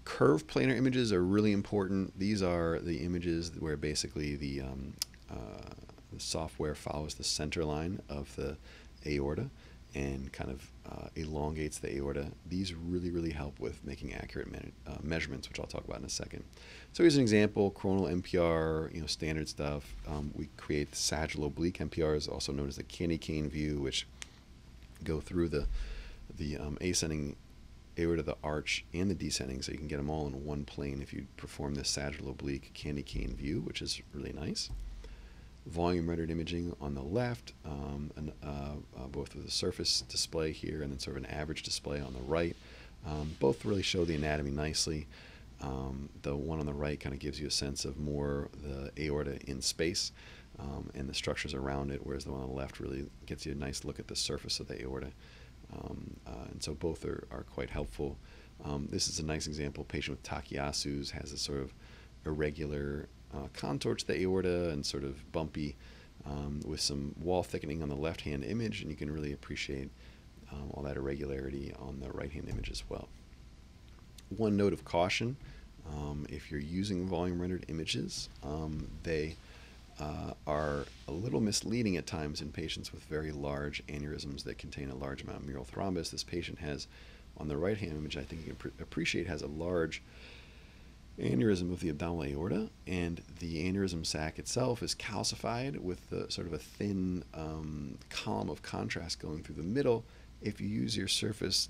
Curve 0.06 0.48
planar 0.48 0.76
images 0.76 1.12
are 1.12 1.24
really 1.24 1.52
important. 1.52 2.18
These 2.18 2.42
are 2.42 2.80
the 2.80 2.98
images 3.00 3.52
where 3.60 3.76
basically 3.76 4.36
the, 4.36 4.62
um, 4.62 4.94
uh, 5.30 5.74
the 6.14 6.20
software 6.20 6.76
follows 6.76 7.16
the 7.16 7.24
center 7.24 7.64
line 7.64 8.02
of 8.10 8.36
the 8.36 8.58
aorta 9.06 9.50
and 9.96 10.32
kind 10.32 10.52
of 10.52 10.70
uh, 10.90 11.08
elongates 11.16 11.80
the 11.80 11.96
aorta. 11.96 12.28
These 12.48 12.74
really, 12.74 13.10
really 13.10 13.32
help 13.32 13.60
with 13.60 13.84
making 13.86 14.14
accurate 14.14 14.52
me- 14.52 14.72
uh, 14.86 14.98
measurements, 15.02 15.50
which 15.50 15.60
I'll 15.60 15.66
talk 15.66 15.86
about 15.86 16.00
in 16.00 16.06
a 16.06 16.10
second. 16.10 16.44
So 16.94 17.04
here's 17.04 17.16
an 17.16 17.22
example, 17.22 17.72
coronal 17.72 18.06
MPR, 18.06 18.94
you 18.94 19.02
know, 19.02 19.08
standard 19.08 19.50
stuff. 19.50 19.96
Um, 20.08 20.32
we 20.36 20.50
create 20.58 20.92
the 20.92 20.98
sagittal 20.98 21.46
oblique 21.46 21.80
MPRs, 21.80 22.30
also 22.32 22.52
known 22.52 22.68
as 22.68 22.76
the 22.76 22.84
candy 22.84 23.18
cane 23.18 23.50
view, 23.50 23.80
which 23.80 24.08
go 25.04 25.20
through 25.20 25.50
the 25.50 25.68
the 26.38 26.58
um, 26.58 26.78
ascending 26.82 27.36
aorta, 27.98 28.22
the 28.22 28.36
arch, 28.44 28.86
and 28.94 29.10
the 29.10 29.16
descending, 29.16 29.62
so 29.62 29.72
you 29.72 29.78
can 29.78 29.88
get 29.88 29.98
them 29.98 30.10
all 30.10 30.28
in 30.28 30.46
one 30.46 30.66
plane 30.66 31.02
if 31.02 31.14
you 31.14 31.26
perform 31.36 31.76
this 31.76 31.90
sagittal 31.90 32.30
oblique 32.30 32.72
candy 32.74 33.02
cane 33.02 33.36
view, 33.36 33.62
which 33.62 33.82
is 33.82 34.02
really 34.14 34.34
nice. 34.34 34.70
Volume 35.68 36.08
rendered 36.08 36.32
imaging 36.32 36.76
on 36.80 36.96
the 36.96 37.02
left, 37.02 37.54
um, 37.66 38.12
and, 38.16 38.32
uh, 38.44 38.76
uh, 38.98 39.08
both 39.08 39.36
with 39.36 39.46
a 39.46 39.52
surface 39.52 40.02
display 40.02 40.52
here 40.52 40.82
and 40.82 40.92
then 40.92 41.00
sort 41.00 41.18
of 41.18 41.24
an 41.24 41.30
average 41.30 41.64
display 41.64 42.00
on 42.00 42.14
the 42.14 42.22
right. 42.22 42.56
Um, 43.06 43.36
both 43.40 43.66
really 43.66 43.82
show 43.82 44.06
the 44.06 44.16
anatomy 44.16 44.52
nicely. 44.52 45.08
Um, 45.62 46.10
the 46.22 46.36
one 46.36 46.60
on 46.60 46.66
the 46.66 46.74
right 46.74 47.00
kind 47.00 47.14
of 47.14 47.20
gives 47.20 47.40
you 47.40 47.48
a 47.48 47.52
sense 47.52 47.84
of 47.86 47.98
more 47.98 48.50
the 48.64 48.92
aorta 49.04 49.40
in 49.50 49.62
space 49.62 50.12
um, 50.60 50.90
and 50.94 51.10
the 51.10 51.14
structures 51.14 51.54
around 51.54 51.92
it, 51.92 52.06
whereas 52.06 52.26
the 52.26 52.32
one 52.32 52.42
on 52.42 52.50
the 52.50 52.56
left 52.56 52.80
really 52.80 53.06
gets 53.26 53.46
you 53.46 53.52
a 53.52 53.56
nice 53.56 53.84
look 53.84 54.00
at 54.00 54.08
the 54.08 54.16
surface 54.16 54.60
of 54.60 54.68
the 54.68 54.82
aorta. 54.82 55.12
Um, 55.74 56.16
uh, 56.26 56.46
and 56.52 56.64
so 56.64 56.74
both 56.74 57.04
are, 57.06 57.28
are 57.32 57.44
quite 57.44 57.70
helpful. 57.70 58.18
Um, 58.64 58.88
this 58.90 59.08
is 59.08 59.20
a 59.20 59.26
nice 59.26 59.48
example. 59.48 59.84
Patient 59.84 60.18
with 60.18 60.24
Takayasu's 60.24 61.12
has 61.12 61.32
a 61.32 61.38
sort 61.38 61.60
of 61.60 61.74
irregular 62.26 63.10
uh, 63.34 63.48
contour 63.54 63.96
to 63.96 64.08
the 64.08 64.22
aorta 64.22 64.70
and 64.70 64.86
sort 64.86 65.04
of 65.04 65.32
bumpy 65.32 65.76
um, 66.26 66.62
with 66.66 66.82
some 66.82 67.16
wall 67.22 67.44
thickening 67.44 67.82
on 67.82 67.90
the 67.90 67.96
left 67.96 68.22
hand 68.22 68.44
image, 68.44 68.82
and 68.82 68.92
you 68.92 68.98
can 68.98 69.12
really 69.12 69.34
appreciate 69.34 69.90
um, 70.52 70.70
all 70.74 70.84
that 70.84 70.98
irregularity 70.98 71.74
on 71.80 72.00
the 72.00 72.12
right 72.12 72.32
hand 72.32 72.48
image 72.50 72.72
as 72.72 72.84
well. 72.90 73.08
One 74.36 74.58
note 74.58 74.74
of 74.74 74.84
caution 74.84 75.38
um, 75.96 76.26
if 76.30 76.52
you're 76.52 76.60
using 76.60 77.08
volume 77.08 77.40
rendered 77.40 77.66
images, 77.70 78.30
um, 78.44 78.88
they 79.04 79.36
uh, 80.00 80.34
are 80.46 80.86
a 81.08 81.12
little 81.12 81.42
misleading 81.42 81.98
at 81.98 82.06
times 82.06 82.42
in 82.42 82.52
patients 82.52 82.92
with 82.92 83.04
very 83.06 83.32
large 83.32 83.86
aneurysms 83.88 84.44
that 84.44 84.58
contain 84.58 84.90
a 84.90 84.96
large 84.96 85.24
amount 85.24 85.40
of 85.40 85.46
mural 85.46 85.66
thrombus. 85.66 86.12
This 86.12 86.24
patient 86.24 86.60
has, 86.60 86.88
on 87.38 87.48
the 87.48 87.58
right 87.58 87.78
hand 87.78 87.94
image, 87.94 88.18
I 88.18 88.24
think 88.24 88.46
you 88.46 88.54
can 88.54 88.72
appreciate, 88.80 89.28
has 89.28 89.42
a 89.42 89.48
large 89.48 90.04
aneurysm 91.20 91.72
of 91.72 91.80
the 91.80 91.90
abdominal 91.90 92.24
aorta, 92.24 92.70
and 92.86 93.22
the 93.40 93.72
aneurysm 93.72 94.06
sac 94.06 94.38
itself 94.38 94.84
is 94.84 94.94
calcified 94.94 95.78
with 95.80 96.10
the, 96.10 96.30
sort 96.30 96.48
of 96.48 96.54
a 96.54 96.58
thin 96.58 97.24
um, 97.34 97.98
column 98.10 98.50
of 98.50 98.62
contrast 98.62 99.20
going 99.20 99.44
through 99.44 99.56
the 99.56 99.64
middle. 99.64 100.04
If 100.42 100.62
you 100.62 100.68
use 100.68 100.96
your 100.96 101.08
surface 101.08 101.70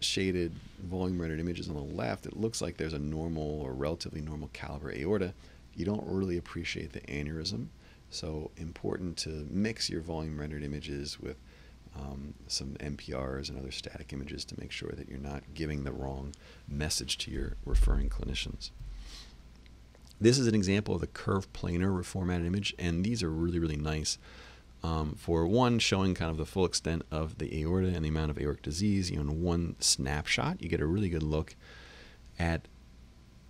shaded 0.00 0.52
volume 0.82 1.20
rendered 1.20 1.40
images 1.40 1.68
on 1.68 1.74
the 1.74 1.80
left, 1.80 2.26
it 2.26 2.36
looks 2.36 2.60
like 2.60 2.76
there's 2.76 2.94
a 2.94 2.98
normal 2.98 3.60
or 3.60 3.72
relatively 3.72 4.20
normal 4.20 4.50
caliber 4.52 4.92
aorta 4.92 5.34
you 5.76 5.84
don't 5.84 6.04
really 6.06 6.36
appreciate 6.36 6.92
the 6.92 7.00
aneurysm. 7.00 7.66
So 8.10 8.50
important 8.56 9.16
to 9.18 9.46
mix 9.50 9.88
your 9.88 10.00
volume 10.00 10.38
rendered 10.38 10.62
images 10.62 11.20
with 11.20 11.36
um, 11.96 12.34
some 12.46 12.74
MPRs 12.80 13.48
and 13.48 13.58
other 13.58 13.70
static 13.70 14.12
images 14.12 14.44
to 14.46 14.60
make 14.60 14.70
sure 14.70 14.92
that 14.92 15.08
you're 15.08 15.18
not 15.18 15.42
giving 15.54 15.84
the 15.84 15.92
wrong 15.92 16.34
message 16.68 17.18
to 17.18 17.30
your 17.30 17.56
referring 17.64 18.08
clinicians. 18.08 18.70
This 20.20 20.38
is 20.38 20.46
an 20.46 20.54
example 20.54 20.94
of 20.94 21.00
the 21.00 21.06
curved 21.06 21.52
planar 21.52 21.90
reformatted 21.98 22.46
image, 22.46 22.74
and 22.78 23.04
these 23.04 23.22
are 23.22 23.30
really, 23.30 23.58
really 23.58 23.76
nice. 23.76 24.18
Um, 24.82 25.14
for 25.14 25.46
one, 25.46 25.78
showing 25.78 26.14
kind 26.14 26.30
of 26.30 26.36
the 26.36 26.46
full 26.46 26.64
extent 26.64 27.02
of 27.10 27.38
the 27.38 27.62
aorta 27.62 27.88
and 27.88 28.04
the 28.04 28.08
amount 28.08 28.30
of 28.30 28.38
aortic 28.38 28.62
disease. 28.62 29.10
You 29.10 29.16
know, 29.16 29.22
in 29.22 29.42
one 29.42 29.76
snapshot, 29.78 30.62
you 30.62 30.68
get 30.68 30.80
a 30.80 30.86
really 30.86 31.08
good 31.08 31.22
look 31.22 31.54
at 32.38 32.66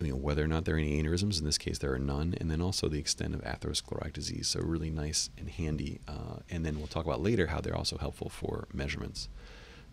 you 0.01 0.11
know, 0.11 0.17
whether 0.17 0.45
or 0.45 0.49
not 0.49 0.65
there 0.65 0.77
are 0.77 0.79
any 0.79 1.03
aneurysms. 1.03 1.39
In 1.39 1.45
this 1.45 1.59
case, 1.59 1.79
there 1.79 1.93
are 1.93 1.99
none. 1.99 2.35
And 2.41 2.51
then 2.51 2.61
also 2.61 2.89
the 2.89 2.99
extent 2.99 3.35
of 3.35 3.43
atherosclerotic 3.43 4.13
disease. 4.13 4.49
So 4.49 4.61
really 4.61 4.91
nice 4.91 5.31
and 5.39 5.49
handy. 5.49 6.01
Uh, 6.09 6.41
and 6.49 6.65
then 6.65 6.79
we'll 6.79 6.87
talk 6.87 7.05
about 7.05 7.21
later 7.23 7.49
how 7.49 7.61
they're 7.61 7.77
also 7.77 7.99
helpful 7.99 8.29
for 8.29 8.67
measurements. 8.73 9.29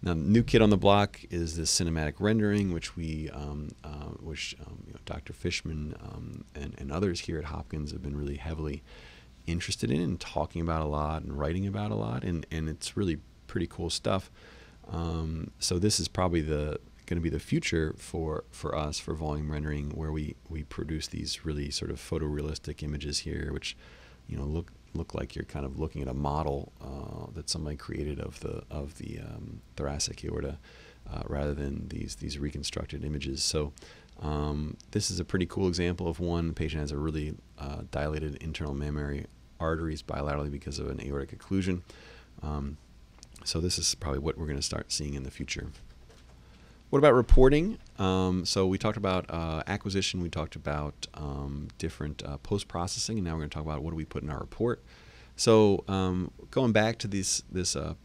Now, 0.02 0.13
new 0.13 0.43
kid 0.43 0.62
on 0.62 0.70
the 0.70 0.78
block 0.78 1.22
is 1.32 1.58
this 1.58 1.76
cinematic 1.78 2.15
rendering, 2.20 2.72
which 2.72 2.96
we, 2.96 3.30
um, 3.32 3.70
uh, 3.84 4.12
which 4.20 4.56
um, 4.65 4.84
you 4.86 4.93
know, 4.93 5.00
Dr. 5.06 5.34
Fishman 5.34 5.96
um, 6.00 6.46
and, 6.54 6.76
and 6.78 6.91
others 6.91 7.22
here 7.22 7.39
at 7.39 7.46
Hopkins 7.46 7.91
have 7.91 8.04
been 8.04 8.15
really 8.15 8.36
heavily 8.36 8.84
interested 9.48 9.89
in 9.89 10.02
and 10.02 10.20
talking 10.20 10.62
about 10.62 10.82
a 10.82 10.86
lot 10.86 11.24
and 11.24 11.38
writing 11.38 11.65
about 11.65 11.89
a 11.89 11.96
lot. 11.96 12.24
And, 12.24 12.46
and 12.52 12.70
it's 12.70 12.96
really 12.96 13.17
pretty 13.48 13.67
cool 13.67 13.89
stuff. 13.89 14.30
Um, 14.89 15.52
so 15.60 15.80
this 15.80 16.00
is 16.00 16.08
probably 16.08 16.41
the 16.41 16.80
going 17.08 17.17
to 17.17 17.22
be 17.22 17.30
the 17.30 17.39
future 17.39 17.96
for 17.98 18.43
for 18.52 18.76
us 18.76 19.00
for 19.00 19.15
volume 19.15 19.52
rendering, 19.52 19.89
where 19.91 20.12
we 20.12 20.36
we 20.50 20.63
produce 20.63 21.08
these 21.08 21.46
really 21.46 21.72
sort 21.72 21.89
of 21.89 21.98
photorealistic 21.98 22.84
images 22.84 23.20
here, 23.20 23.52
which 23.52 23.76
you 24.28 24.38
know 24.38 24.43
look 24.43 24.72
look 24.93 25.15
like 25.15 25.36
you're 25.36 25.46
kind 25.46 25.65
of 25.65 25.80
looking 25.80 26.02
at 26.02 26.08
a 26.08 26.13
model 26.13 26.72
uh, 26.82 27.32
that 27.34 27.50
somebody 27.50 27.78
created 27.78 28.20
of 28.20 28.39
the 28.41 28.62
of 28.70 28.98
the 28.98 29.20
um, 29.20 29.62
thoracic 29.76 30.24
aorta, 30.24 30.60
uh, 31.12 31.24
rather 31.28 31.54
than 31.54 31.88
these 31.88 32.15
these 32.15 32.38
reconstructed 32.38 33.04
images. 33.04 33.43
So. 33.43 33.74
Um, 34.20 34.78
this 34.89 35.12
is 35.12 35.20
a 35.20 35.24
pretty 35.24 35.46
cool 35.46 35.67
example 35.67 36.08
of 36.08 36.20
one. 36.20 36.48
The 36.48 36.54
patient 36.56 36.82
has 36.82 36.91
a 36.91 36.98
really 36.98 37.36
uh, 37.60 37.84
dilated 37.91 38.38
internal 38.38 38.74
mammary 38.74 39.28
arteries 39.60 40.02
bilaterally 40.02 40.52
because 40.52 40.80
of 40.80 40.89
an 40.89 41.00
aortic 41.00 41.38
occlusion. 41.38 41.84
Um, 42.41 42.78
so 43.43 43.60
this 43.60 43.78
is 43.78 43.93
probably 43.93 44.17
what 44.17 44.36
we're 44.36 44.48
going 44.48 44.58
to 44.58 44.63
start 44.63 44.91
seeing 44.91 45.13
in 45.13 45.22
the 45.22 45.30
future. 45.30 45.67
What 46.89 47.00
about 47.00 47.15
reporting? 47.15 47.80
Um, 48.00 48.45
so 48.45 48.65
we 48.65 48.78
talked 48.78 48.95
about 48.95 49.26
uh, 49.30 49.62
acquisition. 49.67 50.21
We 50.21 50.30
talked 50.30 50.56
about 50.56 51.08
um, 51.15 51.67
different 51.78 52.23
uh, 52.23 52.38
post 52.38 52.69
processing, 52.69 53.17
and 53.17 53.26
now 53.26 53.34
we're 53.34 53.39
going 53.39 53.50
to 53.50 53.54
talk 53.56 53.65
about 53.65 53.84
what 53.84 53.91
do 53.91 53.97
we 53.97 54.06
put 54.06 54.23
in 54.23 54.30
our 54.30 54.39
report. 54.39 54.82
So 55.36 55.84
um, 55.89 56.32
going 56.50 56.71
back 56.71 56.97
to 57.00 57.08
this 57.08 57.43
this 57.52 57.76
uh, 57.76 57.95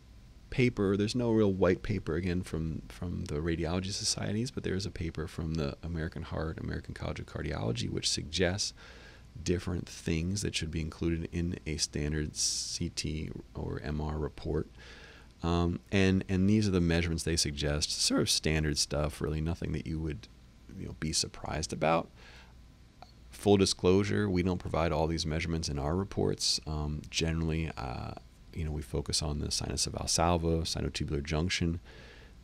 paper, 0.50 0.96
there's 0.96 1.14
no 1.14 1.30
real 1.30 1.52
white 1.52 1.82
paper 1.82 2.16
again 2.16 2.42
from 2.42 2.82
from 2.88 3.26
the 3.26 3.36
radiology 3.36 3.92
societies, 3.92 4.50
but 4.50 4.64
there 4.64 4.74
is 4.74 4.84
a 4.84 4.90
paper 4.90 5.28
from 5.28 5.54
the 5.54 5.76
American 5.84 6.22
Heart, 6.22 6.58
American 6.58 6.92
College 6.92 7.20
of 7.20 7.26
Cardiology, 7.26 7.88
which 7.88 8.10
suggests 8.10 8.74
different 9.40 9.88
things 9.88 10.42
that 10.42 10.56
should 10.56 10.72
be 10.72 10.80
included 10.80 11.28
in 11.30 11.58
a 11.66 11.76
standard 11.76 12.32
CT 12.32 13.30
or 13.54 13.78
MR 13.80 14.20
report. 14.20 14.66
Um, 15.42 15.80
and 15.90 16.24
and 16.28 16.48
these 16.48 16.68
are 16.68 16.70
the 16.70 16.80
measurements 16.80 17.24
they 17.24 17.36
suggest, 17.36 17.90
sort 18.00 18.20
of 18.20 18.30
standard 18.30 18.78
stuff, 18.78 19.20
really 19.20 19.40
nothing 19.40 19.72
that 19.72 19.86
you 19.86 19.98
would 19.98 20.28
you 20.78 20.86
know 20.86 20.96
be 21.00 21.12
surprised 21.12 21.72
about. 21.72 22.10
Full 23.30 23.56
disclosure, 23.56 24.28
we 24.28 24.42
don't 24.42 24.58
provide 24.58 24.92
all 24.92 25.06
these 25.06 25.26
measurements 25.26 25.68
in 25.68 25.78
our 25.78 25.96
reports. 25.96 26.60
Um, 26.66 27.02
generally, 27.10 27.72
uh, 27.76 28.12
you 28.54 28.64
know, 28.64 28.70
we 28.70 28.82
focus 28.82 29.22
on 29.22 29.38
the 29.38 29.50
sinus 29.50 29.86
of 29.86 29.94
Valsalva, 29.94 30.62
sinotubular 30.62 31.24
junction, 31.24 31.80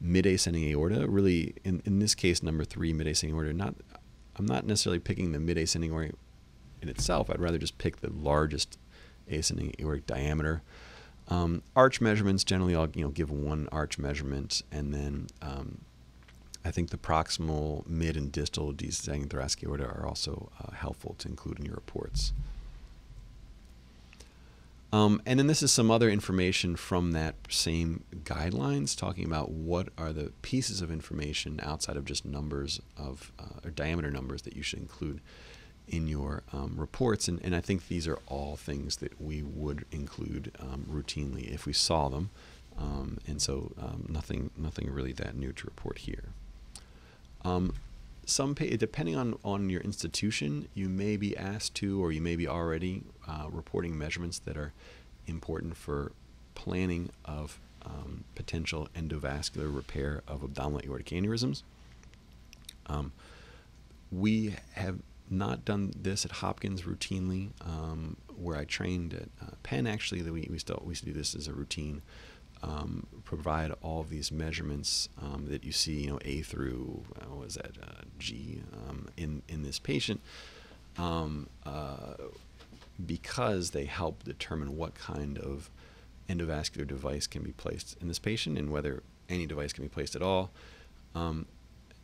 mid-ascending 0.01 0.65
aorta. 0.73 1.07
Really, 1.07 1.55
in, 1.65 1.83
in 1.85 1.99
this 1.99 2.15
case, 2.15 2.43
number 2.43 2.65
three, 2.65 2.93
mid-ascending 2.93 3.37
aorta. 3.37 3.53
Not, 3.53 3.75
I'm 4.37 4.47
not 4.47 4.67
necessarily 4.67 4.99
picking 4.99 5.33
the 5.33 5.39
mid-ascending 5.39 5.93
aorta 5.93 6.15
in 6.81 6.89
itself. 6.89 7.31
I'd 7.31 7.41
rather 7.41 7.59
just 7.59 7.79
pick 7.79 8.01
the 8.01 8.11
largest 8.11 8.79
ascending 9.31 9.75
aortic 9.79 10.07
diameter. 10.07 10.63
Um, 11.29 11.63
arch 11.77 12.01
measurements 12.01 12.43
generally 12.43 12.75
I'll 12.75 12.89
you 12.95 13.05
know 13.05 13.11
give 13.11 13.31
one 13.31 13.69
arch 13.71 13.99
measurement 13.99 14.63
and 14.73 14.95
then 14.95 15.27
um, 15.43 15.83
I 16.65 16.71
think 16.71 16.91
the 16.91 16.99
proximal, 16.99 17.87
mid, 17.87 18.17
and 18.17 18.31
distal 18.31 18.73
descending 18.73 19.29
thoracic 19.29 19.65
aorta 19.65 19.87
are 19.87 20.07
also 20.07 20.51
uh, 20.61 20.73
helpful 20.73 21.15
to 21.19 21.29
include 21.29 21.59
in 21.59 21.65
your 21.65 21.75
reports. 21.75 22.33
Um, 24.93 25.21
and 25.27 25.39
then 25.39 25.47
this 25.47 25.63
is 25.63 25.71
some 25.71 25.91
other 25.91 26.09
information 26.09 26.75
from 26.75 27.13
that 27.13 27.35
same 27.51 28.05
guidelines 28.25 28.97
talking 28.97 29.27
about 29.27 29.51
what 29.51 29.89
are 29.99 30.15
the 30.15 30.33
pieces 30.41 30.81
of 30.81 30.91
information 30.91 31.61
outside 31.63 31.97
of 31.97 32.07
just 32.07 32.25
numbers 32.25 32.81
of 32.97 33.33
uh, 33.39 33.61
or 33.65 33.71
diameter 33.71 34.11
numbers 34.11 34.43
that 34.43 34.57
you 34.57 34.63
should 34.63 34.79
include 34.79 35.21
in 35.89 36.07
your 36.07 36.43
um, 36.53 36.75
reports. 36.77 37.29
And, 37.29 37.41
and 37.43 37.55
I 37.55 37.61
think 37.61 37.89
these 37.89 38.07
are 38.07 38.19
all 38.27 38.57
things 38.57 38.97
that 38.97 39.21
we 39.21 39.43
would 39.43 39.85
include 39.91 40.53
um, 40.61 40.87
routinely 40.91 41.53
if 41.53 41.67
we 41.67 41.73
saw 41.73 42.09
them. 42.09 42.31
Um, 42.79 43.19
and 43.27 43.43
so 43.43 43.73
um, 43.79 44.07
nothing, 44.09 44.51
nothing 44.57 44.91
really 44.91 45.13
that 45.15 45.35
new 45.35 45.53
to 45.53 45.65
report 45.65 45.99
here. 45.99 46.25
Um, 47.45 47.75
some 48.25 48.55
depending 48.55 49.17
on, 49.17 49.39
on 49.45 49.71
your 49.71 49.81
institution, 49.81 50.69
you 50.75 50.89
may 50.89 51.17
be 51.17 51.37
asked 51.37 51.75
to, 51.77 52.03
or 52.03 52.13
you 52.13 52.21
may 52.21 52.37
be 52.37 52.47
already 52.47 53.03
uh, 53.27 53.47
reporting 53.51 53.97
measurements 53.97 54.39
that 54.41 54.57
are 54.57 54.73
important 55.27 55.77
for 55.77 56.13
planning 56.55 57.11
of 57.25 57.59
um, 57.85 58.25
potential 58.35 58.89
endovascular 58.95 59.75
repair 59.75 60.23
of 60.29 60.43
abdominal 60.43 60.83
aortic 60.85 61.07
aneurysms. 61.07 61.63
we 64.11 64.55
have 64.73 64.99
not 65.31 65.65
done 65.65 65.93
this 66.01 66.25
at 66.25 66.33
Hopkins 66.33 66.83
routinely, 66.83 67.51
um, 67.61 68.17
where 68.37 68.57
I 68.57 68.65
trained 68.65 69.15
at 69.15 69.29
uh, 69.43 69.55
Penn. 69.63 69.87
Actually, 69.87 70.23
that 70.23 70.33
we 70.33 70.49
we 70.51 70.59
still 70.59 70.83
we 70.85 70.91
used 70.91 71.05
to 71.05 71.11
do 71.11 71.19
this 71.19 71.35
as 71.35 71.49
a 71.49 71.53
routine. 71.53 72.03
Um, 72.61 73.07
provide 73.25 73.73
all 73.83 74.01
of 74.01 74.11
these 74.11 74.33
measurements 74.33 75.09
um, 75.23 75.47
that 75.49 75.63
you 75.63 75.71
see, 75.71 76.03
you 76.03 76.09
know, 76.09 76.19
A 76.25 76.43
through 76.43 77.05
uh, 77.15 77.27
what 77.27 77.45
was 77.45 77.55
that 77.55 77.77
uh, 77.81 78.03
G 78.19 78.63
um, 78.73 79.09
in 79.17 79.43
in 79.49 79.63
this 79.63 79.79
patient, 79.79 80.21
um, 80.97 81.49
uh, 81.65 82.15
because 83.05 83.71
they 83.71 83.85
help 83.85 84.25
determine 84.25 84.77
what 84.77 84.95
kind 84.95 85.39
of 85.39 85.71
endovascular 86.29 86.87
device 86.87 87.27
can 87.27 87.43
be 87.43 87.53
placed 87.53 87.97
in 88.01 88.09
this 88.09 88.19
patient 88.19 88.59
and 88.59 88.71
whether 88.71 89.03
any 89.29 89.47
device 89.47 89.73
can 89.73 89.85
be 89.85 89.89
placed 89.89 90.17
at 90.17 90.23
all. 90.23 90.51
Um, 91.15 91.47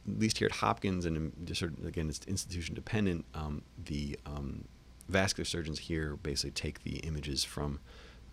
at 0.08 0.18
least 0.18 0.38
here 0.38 0.46
at 0.46 0.56
Hopkins, 0.56 1.06
and 1.06 1.32
just 1.44 1.60
sort 1.60 1.78
of, 1.78 1.84
again, 1.84 2.08
it's 2.08 2.20
institution 2.26 2.74
dependent. 2.74 3.24
Um, 3.34 3.62
the 3.82 4.18
um, 4.26 4.64
vascular 5.08 5.44
surgeons 5.44 5.78
here 5.80 6.16
basically 6.16 6.50
take 6.50 6.82
the 6.82 6.96
images 6.98 7.44
from 7.44 7.80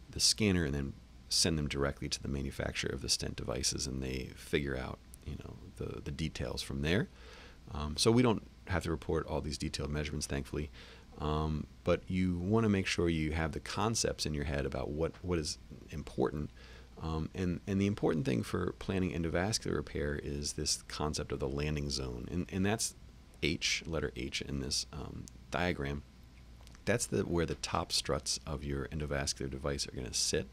the 0.10 0.20
scanner 0.20 0.66
and 0.66 0.74
then 0.74 0.94
send 1.30 1.58
them 1.58 1.68
directly 1.68 2.10
to 2.10 2.22
the 2.22 2.28
manufacturer 2.28 2.92
of 2.94 3.02
the 3.02 3.10
stent 3.10 3.36
devices, 3.36 3.88
and 3.88 4.04
they 4.04 4.32
figure 4.36 4.78
out, 4.78 5.00
you 5.26 5.38
know, 5.44 5.56
the 5.78 6.02
the 6.02 6.12
details 6.12 6.62
from 6.62 6.82
there. 6.82 7.08
Um, 7.74 7.96
so 7.98 8.12
we 8.12 8.22
don't 8.22 8.44
have 8.68 8.84
to 8.84 8.92
report 8.92 9.26
all 9.28 9.42
these 9.42 9.58
detailed 9.58 9.90
measurements, 9.90 10.28
thankfully. 10.28 10.70
Um, 11.20 11.68
but 11.84 12.02
you 12.08 12.38
want 12.38 12.64
to 12.64 12.70
make 12.70 12.88
sure 12.88 13.08
you 13.10 13.32
have 13.32 13.52
the 13.52 13.60
concepts 13.60 14.26
in 14.26 14.34
your 14.34 14.46
head 14.46 14.66
about 14.66 14.90
what, 14.90 15.14
what 15.22 15.38
is 15.38 15.58
important. 15.90 16.50
Um, 17.02 17.30
and, 17.34 17.62
and 17.66 17.82
the 17.82 17.88
important 17.88 18.26
thing 18.26 18.44
for 18.44 18.74
planning 18.74 19.12
endovascular 19.12 19.76
repair 19.76 20.20
is 20.22 20.54
this 20.54 20.84
concept 20.88 21.32
of 21.32 21.40
the 21.40 21.50
landing 21.50 21.90
zone. 21.90 22.28
And, 22.32 22.46
and 22.52 22.66
that's 22.66 22.94
H, 23.42 23.84
letter 23.88 24.12
H 24.16 24.42
in 24.42 24.60
this 24.60 24.86
um, 24.94 25.26
diagram. 25.50 26.04
That's 26.86 27.08
the, 27.08 27.22
where 27.22 27.46
the 27.46 27.56
top 27.56 27.92
struts 27.92 28.40
of 28.46 28.64
your 28.64 28.88
endovascular 28.88 29.50
device 29.50 29.88
are 29.88 29.92
going 29.92 30.08
to 30.08 30.14
sit. 30.14 30.48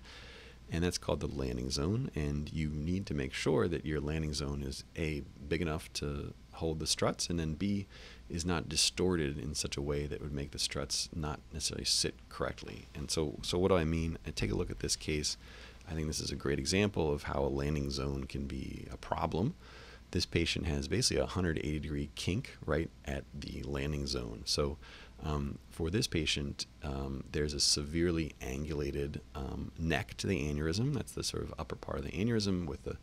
And 0.71 0.85
that's 0.85 0.99
called 0.99 1.21
the 1.21 1.27
landing 1.27 1.71
zone. 1.71 2.11
And 2.15 2.51
you 2.53 2.69
need 2.69 3.07
to 3.07 3.15
make 3.15 3.35
sure 3.35 3.69
that 3.69 3.87
your 3.87 4.01
landing 4.01 4.35
zone 4.35 4.63
is 4.63 4.85
A, 4.97 5.23
big 5.49 5.63
enough 5.63 5.93
to 5.95 6.35
hold 6.53 6.81
the 6.81 6.87
struts, 6.87 7.29
and 7.29 7.39
then 7.39 7.55
B, 7.55 7.87
is 8.29 8.45
not 8.45 8.69
distorted 8.69 9.39
in 9.39 9.55
such 9.55 9.77
a 9.77 9.83
way 9.83 10.07
that 10.07 10.21
would 10.21 10.33
make 10.33 10.51
the 10.51 10.59
struts 10.59 11.09
not 11.15 11.41
necessarily 11.53 11.85
sit 11.85 12.15
correctly. 12.29 12.87
And 12.95 13.11
so, 13.11 13.39
so 13.43 13.59
what 13.59 13.69
do 13.69 13.77
I 13.77 13.85
mean? 13.85 14.19
I 14.27 14.31
take 14.31 14.51
a 14.51 14.55
look 14.55 14.71
at 14.71 14.81
this 14.81 14.97
case. 14.97 15.37
I 15.91 15.95
think 15.95 16.07
this 16.07 16.21
is 16.21 16.31
a 16.31 16.37
great 16.37 16.59
example 16.59 17.13
of 17.13 17.25
how 17.25 17.41
a 17.41 17.49
landing 17.49 17.91
zone 17.91 18.25
can 18.25 18.47
be 18.47 18.87
a 18.93 18.97
problem. 18.97 19.55
This 20.11 20.27
patient 20.27 20.67
has 20.67 20.89
basically 20.89 21.19
a 21.19 21.27
180 21.27 21.79
degree 21.81 22.11
kink 22.15 22.57
right 22.65 22.91
at 23.05 23.25
the 23.35 23.63
landing 23.65 24.07
zone. 24.07 24.43
So, 24.45 24.79
um, 25.23 25.59
for 25.69 25.91
this 25.91 26.07
patient, 26.07 26.67
um, 26.83 27.25
there's 27.33 27.53
a 27.53 27.61
severely 27.61 28.35
angulated 28.41 29.21
um, 29.35 29.73
neck 29.79 30.17
to 30.19 30.27
the 30.27 30.39
aneurysm. 30.49 30.95
That's 30.95 31.13
the 31.13 31.25
sort 31.25 31.43
of 31.43 31.53
upper 31.59 31.75
part 31.75 31.99
of 31.99 32.05
the 32.05 32.13
aneurysm 32.13 32.67
with 32.67 32.85
the 32.85 32.97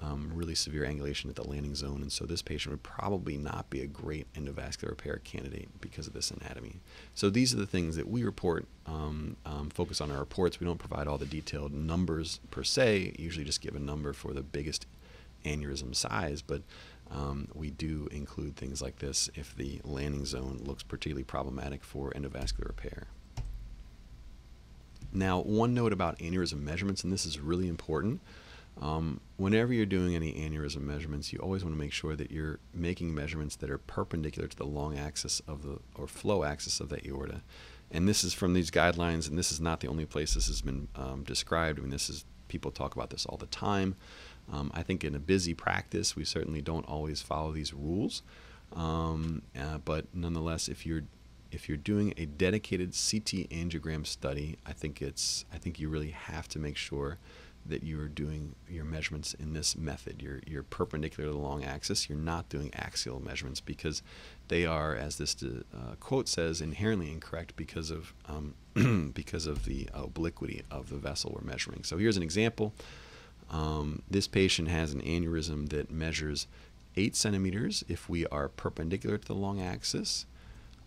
um, 0.00 0.30
really 0.32 0.54
severe 0.54 0.84
angulation 0.84 1.28
at 1.28 1.36
the 1.36 1.48
landing 1.48 1.74
zone, 1.74 2.02
and 2.02 2.12
so 2.12 2.24
this 2.24 2.42
patient 2.42 2.72
would 2.72 2.82
probably 2.82 3.36
not 3.36 3.68
be 3.68 3.80
a 3.80 3.86
great 3.86 4.32
endovascular 4.34 4.90
repair 4.90 5.20
candidate 5.24 5.68
because 5.80 6.06
of 6.06 6.12
this 6.12 6.30
anatomy. 6.30 6.76
So 7.14 7.30
these 7.30 7.52
are 7.52 7.56
the 7.56 7.66
things 7.66 7.96
that 7.96 8.08
we 8.08 8.22
report, 8.22 8.66
um, 8.86 9.36
um, 9.44 9.70
focus 9.70 10.00
on 10.00 10.12
our 10.12 10.20
reports. 10.20 10.60
We 10.60 10.66
don't 10.66 10.78
provide 10.78 11.08
all 11.08 11.18
the 11.18 11.26
detailed 11.26 11.72
numbers 11.72 12.38
per 12.50 12.62
se, 12.62 13.16
usually 13.18 13.44
just 13.44 13.60
give 13.60 13.74
a 13.74 13.80
number 13.80 14.12
for 14.12 14.32
the 14.32 14.42
biggest 14.42 14.86
aneurysm 15.44 15.94
size, 15.94 16.42
but 16.42 16.62
um, 17.10 17.48
we 17.54 17.70
do 17.70 18.08
include 18.12 18.56
things 18.56 18.82
like 18.82 18.98
this 18.98 19.30
if 19.34 19.56
the 19.56 19.80
landing 19.82 20.26
zone 20.26 20.60
looks 20.62 20.82
particularly 20.82 21.24
problematic 21.24 21.82
for 21.82 22.10
endovascular 22.12 22.68
repair. 22.68 23.06
Now, 25.12 25.40
one 25.40 25.72
note 25.72 25.92
about 25.92 26.18
aneurysm 26.18 26.60
measurements, 26.60 27.02
and 27.02 27.12
this 27.12 27.24
is 27.24 27.40
really 27.40 27.66
important. 27.66 28.20
Um, 28.80 29.20
whenever 29.36 29.72
you're 29.72 29.86
doing 29.86 30.14
any 30.14 30.32
aneurysm 30.34 30.82
measurements, 30.82 31.32
you 31.32 31.40
always 31.40 31.64
want 31.64 31.74
to 31.74 31.78
make 31.78 31.92
sure 31.92 32.14
that 32.14 32.30
you're 32.30 32.60
making 32.72 33.14
measurements 33.14 33.56
that 33.56 33.70
are 33.70 33.78
perpendicular 33.78 34.46
to 34.46 34.56
the 34.56 34.66
long 34.66 34.96
axis 34.96 35.40
of 35.48 35.62
the 35.62 35.78
or 35.96 36.06
flow 36.06 36.44
axis 36.44 36.80
of 36.80 36.88
the 36.88 37.04
aorta. 37.06 37.42
And 37.90 38.08
this 38.08 38.22
is 38.22 38.34
from 38.34 38.54
these 38.54 38.70
guidelines, 38.70 39.28
and 39.28 39.38
this 39.38 39.50
is 39.50 39.60
not 39.60 39.80
the 39.80 39.88
only 39.88 40.04
place 40.04 40.34
this 40.34 40.46
has 40.46 40.60
been 40.60 40.88
um, 40.94 41.24
described. 41.24 41.78
I 41.78 41.82
mean, 41.82 41.90
this 41.90 42.08
is 42.08 42.24
people 42.48 42.70
talk 42.70 42.94
about 42.94 43.10
this 43.10 43.26
all 43.26 43.36
the 43.36 43.46
time. 43.46 43.96
Um, 44.52 44.70
I 44.74 44.82
think 44.82 45.04
in 45.04 45.14
a 45.14 45.18
busy 45.18 45.54
practice, 45.54 46.14
we 46.14 46.24
certainly 46.24 46.62
don't 46.62 46.86
always 46.86 47.20
follow 47.20 47.52
these 47.52 47.74
rules. 47.74 48.22
Um, 48.74 49.42
uh, 49.58 49.78
but 49.78 50.06
nonetheless, 50.14 50.68
if 50.68 50.86
you're 50.86 51.04
if 51.50 51.66
you're 51.66 51.78
doing 51.78 52.12
a 52.18 52.26
dedicated 52.26 52.90
CT 52.90 53.48
angiogram 53.50 54.06
study, 54.06 54.58
I 54.66 54.72
think 54.72 55.00
it's 55.00 55.44
I 55.52 55.58
think 55.58 55.80
you 55.80 55.88
really 55.88 56.10
have 56.10 56.48
to 56.48 56.58
make 56.58 56.76
sure 56.76 57.18
that 57.68 57.82
you're 57.82 58.08
doing 58.08 58.54
your 58.68 58.84
measurements 58.84 59.34
in 59.34 59.52
this 59.52 59.76
method. 59.76 60.22
You're, 60.22 60.40
you're 60.46 60.62
perpendicular 60.62 61.28
to 61.28 61.32
the 61.32 61.38
long 61.40 61.64
axis. 61.64 62.08
You're 62.08 62.18
not 62.18 62.48
doing 62.48 62.70
axial 62.74 63.20
measurements 63.20 63.60
because 63.60 64.02
they 64.48 64.64
are, 64.64 64.94
as 64.94 65.18
this 65.18 65.36
uh, 65.42 65.94
quote 66.00 66.28
says, 66.28 66.60
inherently 66.60 67.12
incorrect 67.12 67.54
because 67.56 67.90
of 67.90 68.14
um, 68.26 68.54
because 69.14 69.46
of 69.46 69.64
the 69.64 69.88
obliquity 69.92 70.62
of 70.70 70.88
the 70.88 70.96
vessel 70.96 71.32
we're 71.34 71.48
measuring. 71.48 71.84
So 71.84 71.98
here's 71.98 72.16
an 72.16 72.22
example. 72.22 72.72
Um, 73.50 74.02
this 74.10 74.26
patient 74.26 74.68
has 74.68 74.92
an 74.92 75.00
aneurysm 75.02 75.68
that 75.70 75.90
measures 75.90 76.46
eight 76.96 77.16
centimeters 77.16 77.84
if 77.88 78.08
we 78.08 78.26
are 78.26 78.48
perpendicular 78.48 79.18
to 79.18 79.26
the 79.26 79.34
long 79.34 79.60
axis 79.60 80.26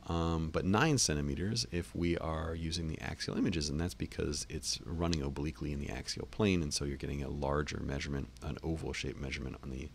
um, 0.07 0.49
but 0.51 0.65
9 0.65 0.97
centimeters 0.97 1.67
if 1.71 1.95
we 1.95 2.17
are 2.17 2.55
using 2.55 2.87
the 2.87 2.99
axial 2.99 3.37
images, 3.37 3.69
and 3.69 3.79
that's 3.79 3.93
because 3.93 4.47
it's 4.49 4.79
running 4.85 5.21
obliquely 5.21 5.71
in 5.71 5.79
the 5.79 5.89
axial 5.89 6.27
plane, 6.31 6.61
and 6.61 6.73
so 6.73 6.85
you're 6.85 6.97
getting 6.97 7.23
a 7.23 7.29
larger 7.29 7.79
measurement, 7.79 8.29
an 8.41 8.57
oval 8.63 8.93
shaped 8.93 9.21
measurement 9.21 9.57
on 9.63 9.69
the 9.69 9.89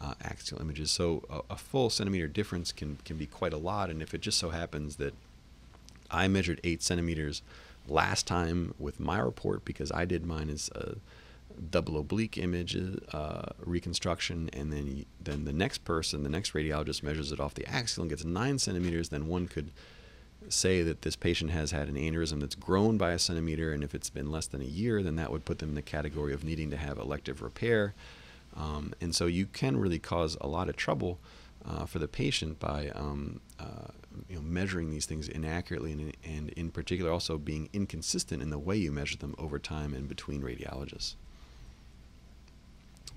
uh, 0.00 0.14
axial 0.22 0.60
images. 0.60 0.90
So 0.90 1.24
a, 1.30 1.54
a, 1.54 1.56
full 1.56 1.88
centimeter 1.88 2.26
difference 2.26 2.70
can, 2.70 2.98
can 3.04 3.16
be 3.16 3.26
quite 3.26 3.52
a 3.52 3.58
lot, 3.58 3.88
and 3.88 4.02
if 4.02 4.12
it 4.12 4.20
just 4.20 4.38
so 4.38 4.50
happens 4.50 4.96
that 4.96 5.14
I 6.10 6.28
measured 6.28 6.60
8 6.64 6.82
centimeters 6.82 7.42
last 7.88 8.26
time 8.26 8.74
with 8.78 9.00
my 9.00 9.18
report 9.18 9.64
because 9.64 9.92
I 9.92 10.04
did 10.04 10.26
mine 10.26 10.50
as 10.50 10.70
a 10.74 10.96
double 11.70 11.98
oblique 11.98 12.38
image 12.38 12.76
uh, 13.12 13.42
reconstruction, 13.58 14.50
and 14.52 14.72
then 14.72 15.04
then 15.20 15.44
the 15.44 15.52
next 15.52 15.84
person, 15.84 16.22
the 16.22 16.28
next 16.28 16.52
radiologist 16.52 17.02
measures 17.02 17.32
it 17.32 17.40
off 17.40 17.54
the 17.54 17.66
axial 17.66 18.02
and 18.02 18.10
gets 18.10 18.24
nine 18.24 18.58
centimeters, 18.58 19.08
then 19.08 19.26
one 19.26 19.46
could 19.46 19.70
say 20.48 20.82
that 20.82 21.02
this 21.02 21.16
patient 21.16 21.50
has 21.50 21.70
had 21.72 21.88
an 21.88 21.96
aneurysm 21.96 22.40
that's 22.40 22.54
grown 22.54 22.96
by 22.96 23.12
a 23.12 23.18
centimeter, 23.18 23.72
and 23.72 23.82
if 23.82 23.94
it's 23.94 24.10
been 24.10 24.30
less 24.30 24.46
than 24.46 24.60
a 24.60 24.66
year, 24.66 25.02
then 25.02 25.16
that 25.16 25.32
would 25.32 25.44
put 25.44 25.58
them 25.58 25.70
in 25.70 25.74
the 25.74 25.82
category 25.82 26.32
of 26.32 26.44
needing 26.44 26.70
to 26.70 26.76
have 26.76 26.98
elective 26.98 27.42
repair. 27.42 27.94
Um, 28.56 28.94
and 29.00 29.14
so 29.14 29.26
you 29.26 29.46
can 29.46 29.76
really 29.76 29.98
cause 29.98 30.36
a 30.40 30.46
lot 30.46 30.68
of 30.68 30.76
trouble 30.76 31.18
uh, 31.64 31.84
for 31.84 31.98
the 31.98 32.08
patient 32.08 32.58
by 32.58 32.90
um, 32.90 33.40
uh, 33.58 33.88
you 34.28 34.36
know, 34.36 34.42
measuring 34.42 34.90
these 34.90 35.06
things 35.06 35.28
inaccurately 35.28 35.92
and, 35.92 36.16
and 36.24 36.50
in 36.50 36.70
particular 36.70 37.10
also 37.10 37.38
being 37.38 37.68
inconsistent 37.72 38.42
in 38.42 38.50
the 38.50 38.58
way 38.58 38.76
you 38.76 38.92
measure 38.92 39.16
them 39.18 39.34
over 39.36 39.58
time 39.58 39.92
and 39.94 40.08
between 40.08 40.42
radiologists. 40.42 41.16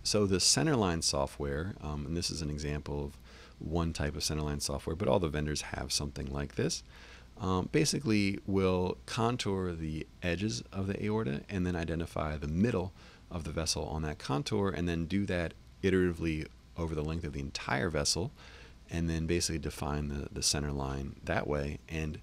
So 0.09 0.25
the 0.25 0.37
Centerline 0.37 1.03
software, 1.03 1.75
um, 1.81 2.07
and 2.07 2.17
this 2.17 2.31
is 2.31 2.41
an 2.41 2.49
example 2.49 3.05
of 3.05 3.19
one 3.59 3.93
type 3.93 4.15
of 4.15 4.23
Centerline 4.23 4.59
software, 4.59 4.95
but 4.95 5.07
all 5.07 5.19
the 5.19 5.29
vendors 5.29 5.61
have 5.61 5.91
something 5.91 6.25
like 6.33 6.55
this. 6.55 6.81
Um, 7.39 7.69
basically 7.71 8.39
will 8.47 8.97
contour 9.05 9.71
the 9.71 10.07
edges 10.23 10.63
of 10.73 10.87
the 10.87 11.05
aorta 11.05 11.41
and 11.47 11.63
then 11.63 11.75
identify 11.75 12.37
the 12.37 12.47
middle 12.47 12.91
of 13.29 13.43
the 13.43 13.51
vessel 13.51 13.85
on 13.85 14.01
that 14.01 14.17
contour 14.17 14.71
and 14.71 14.89
then 14.89 15.05
do 15.05 15.27
that 15.27 15.53
iteratively 15.83 16.47
over 16.75 16.95
the 16.95 17.03
length 17.03 17.23
of 17.23 17.33
the 17.33 17.39
entire 17.39 17.91
vessel 17.91 18.31
and 18.89 19.07
then 19.07 19.27
basically 19.27 19.59
define 19.59 20.07
the, 20.07 20.27
the 20.31 20.41
center 20.41 20.71
line 20.71 21.17
that 21.25 21.45
way. 21.45 21.77
And 21.87 22.17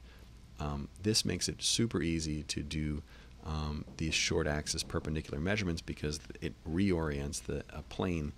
um, 0.59 0.89
this 1.01 1.25
makes 1.25 1.49
it 1.49 1.63
super 1.63 2.03
easy 2.03 2.43
to 2.43 2.65
do 2.65 3.05
um, 3.47 3.85
these 3.97 4.15
short 4.15 4.47
axis 4.47 4.83
perpendicular 4.83 5.39
measurements 5.39 5.81
because 5.81 6.21
it 6.41 6.53
reorients 6.69 7.43
the 7.43 7.63
plane 7.89 8.33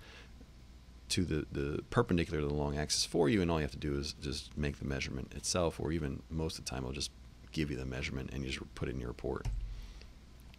to 1.09 1.25
the, 1.25 1.47
the 1.51 1.83
perpendicular 1.89 2.41
to 2.41 2.47
the 2.47 2.55
long 2.55 2.77
axis 2.77 3.07
for 3.07 3.29
you 3.29 3.41
and 3.41 3.51
all 3.51 3.59
you 3.59 3.63
have 3.63 3.71
to 3.71 3.79
do 3.79 3.99
is 3.99 4.15
just 4.21 4.57
make 4.57 4.79
the 4.79 4.85
measurement 4.85 5.33
itself 5.35 5.81
or 5.81 5.93
even 5.93 6.23
most 6.31 6.59
of 6.59 6.65
the 6.65 6.71
time 6.71 6.81
it'll 6.81 6.93
just 6.93 7.11
give 7.53 7.71
you 7.71 7.77
the 7.77 7.87
measurement 7.87 8.31
and 8.33 8.45
you 8.45 8.51
just 8.51 8.75
put 8.75 8.89
it 8.89 8.93
in 8.93 9.01
your 9.01 9.09
report. 9.09 9.47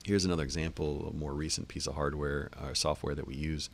Here's 0.03 0.25
another 0.25 0.43
example, 0.43 1.07
a 1.09 1.13
more 1.13 1.33
recent 1.33 1.67
piece 1.67 1.85
of 1.85 1.93
hardware 1.93 2.49
or 2.63 2.73
software 2.73 3.13
that 3.13 3.27
we 3.27 3.35
use. 3.35 3.69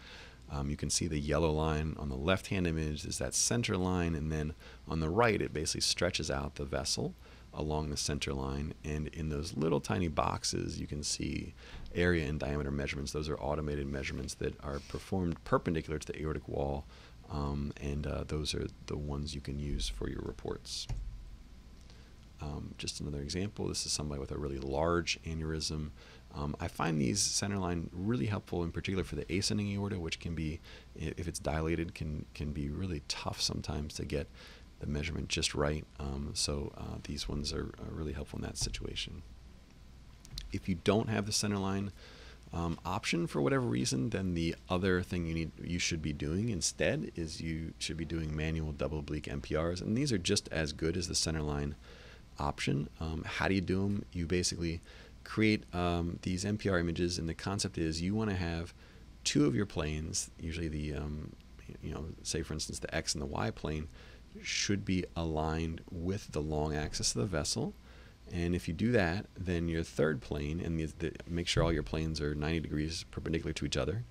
Um, 0.52 0.70
you 0.70 0.76
can 0.76 0.90
see 0.90 1.08
the 1.08 1.20
yellow 1.20 1.52
line 1.52 1.96
on 1.98 2.10
the 2.10 2.16
left 2.16 2.48
hand 2.48 2.68
image 2.68 3.06
is 3.06 3.18
that 3.20 3.34
center 3.34 3.78
line 3.78 4.14
and 4.14 4.30
then 4.32 4.54
on 4.88 5.00
the 5.00 5.10
right 5.10 5.42
it 5.42 5.54
basically 5.54 5.82
stretches 5.82 6.30
out 6.30 6.56
the 6.56 6.66
vessel 6.66 7.14
along 7.56 7.89
the 7.89 7.98
center 7.98 8.34
line. 8.34 8.74
And 8.84 9.08
in 9.08 9.30
those 9.30 9.56
little 9.56 9.80
tiny 9.80 10.08
boxes, 10.08 10.80
you 10.80 10.88
can 10.88 11.04
see 11.04 11.54
area 11.94 12.28
and 12.28 12.39
diameter 12.39 12.72
measurements. 12.72 13.12
Those 13.12 13.30
are 13.30 13.38
automated 13.38 13.88
measurements 13.88 14.34
that 14.36 14.54
are 14.63 14.80
performed 14.89 15.44
perpendicular 15.44 15.98
to 16.00 16.08
the 16.08 16.22
aortic 16.22 16.48
wall. 16.48 16.86
Um, 17.32 17.74
and 17.82 18.06
uh, 18.06 18.24
those 18.28 18.54
are 18.54 18.68
the 18.86 18.98
ones 18.98 19.34
you 19.34 19.41
can 19.41 19.58
use 19.58 19.89
for 19.89 20.10
your 20.10 20.22
reports. 20.22 20.88
Um, 22.41 22.76
just 22.78 23.00
another 23.00 23.22
example, 23.22 23.68
this 23.68 23.86
is 23.86 23.91
somebody 23.91 24.20
with 24.20 24.32
a 24.32 24.38
really 24.38 24.60
large 24.60 25.20
aneurysm. 25.24 25.91
Um, 26.36 26.56
I 26.60 26.68
find 26.68 27.00
these 27.00 27.22
centerline 27.22 27.88
really 27.94 28.26
helpful, 28.26 28.63
in 28.63 28.72
particular 28.72 29.06
for 29.06 29.15
the 29.15 29.26
ascending 29.34 29.72
aorta, 29.72 30.00
which 30.00 30.20
can 30.20 30.36
be, 30.36 30.60
if 30.96 31.28
it's 31.30 31.39
dilated, 31.39 31.96
can 31.96 32.26
can 32.34 32.52
be 32.52 32.70
really 32.70 33.04
tough 33.08 33.41
sometimes 33.41 33.94
to 33.96 34.06
get 34.06 34.28
the 34.80 34.88
measurement 34.88 35.30
just 35.30 35.56
right. 35.56 35.86
Um, 36.00 36.32
so 36.34 36.72
uh, 36.78 36.98
these 37.04 37.30
ones 37.30 37.54
are, 37.54 37.74
are, 37.80 37.92
really 37.92 38.14
helpful 38.14 38.40
in 38.40 38.46
that 38.46 38.58
situation. 38.58 39.22
If 40.52 40.68
you 40.68 40.76
don't 40.76 41.10
have 41.10 41.26
the 41.26 41.32
center 41.32 41.58
line 41.58 41.92
um, 42.54 42.80
option 42.86 43.28
for 43.28 43.42
whatever 43.42 43.66
reason, 43.66 44.10
then 44.10 44.34
the 44.34 44.56
other 44.70 45.02
thing 45.02 45.26
you 45.26 45.34
need 45.34 45.52
you 45.62 45.80
should 45.80 46.02
be 46.02 46.14
doing 46.14 46.50
instead 46.50 47.12
is 47.16 47.42
you 47.42 47.74
should 47.80 47.98
be 47.98 48.06
doing 48.06 48.36
manual 48.36 48.72
double 48.72 49.00
oblique 49.00 49.26
MPRs, 49.26 49.82
and 49.82 49.98
these 49.98 50.12
are 50.12 50.18
just 50.18 50.48
as 50.50 50.72
good 50.72 50.96
as 50.98 51.08
the 51.08 51.14
centerline 51.14 51.74
option. 52.40 52.90
Um, 53.00 53.24
how 53.26 53.48
do 53.48 53.56
you 53.56 53.62
do 53.62 53.82
them? 53.82 54.06
You 54.14 54.26
basically 54.26 54.82
create 55.24 55.64
um, 55.74 56.20
these 56.22 56.46
MPR 56.46 56.80
images, 56.80 57.18
and 57.18 57.28
the 57.28 57.34
concept 57.34 57.78
is 57.78 58.02
you 58.02 58.14
want 58.14 58.30
to 58.30 58.36
have 58.36 58.74
two 59.24 59.46
of 59.46 59.56
your 59.56 59.66
planes, 59.66 60.30
usually 60.40 60.68
the 60.68 60.94
um, 60.94 61.32
you 61.82 61.94
know, 61.94 62.06
say 62.24 62.42
for 62.42 62.54
instance 62.54 62.80
the 62.80 62.94
x 62.94 63.14
and 63.14 63.22
the 63.22 63.28
y 63.28 63.52
plane, 63.52 63.88
should 64.41 64.86
be 64.86 65.06
aligned 65.15 65.82
with 65.91 66.32
the 66.32 66.41
long 66.41 66.76
axis 66.76 67.15
of 67.15 67.21
the 67.21 67.28
vessel. 67.28 67.74
And 68.34 68.56
if 68.56 68.67
you 68.67 68.74
do 68.74 68.91
that, 68.91 69.28
then 69.38 69.67
your 69.67 69.84
third 69.84 70.21
plane, 70.21 70.60
and 70.60 70.80
the, 70.80 70.86
the, 70.98 71.12
make 71.28 71.48
sure 71.48 71.63
all 71.63 71.74
your 71.74 71.84
planes 71.84 72.19
are 72.19 72.34
90 72.34 72.62
degrees 72.62 73.06
perpendicular 73.12 73.54
to 73.54 73.65
each 73.65 73.78
other, 73.78 74.04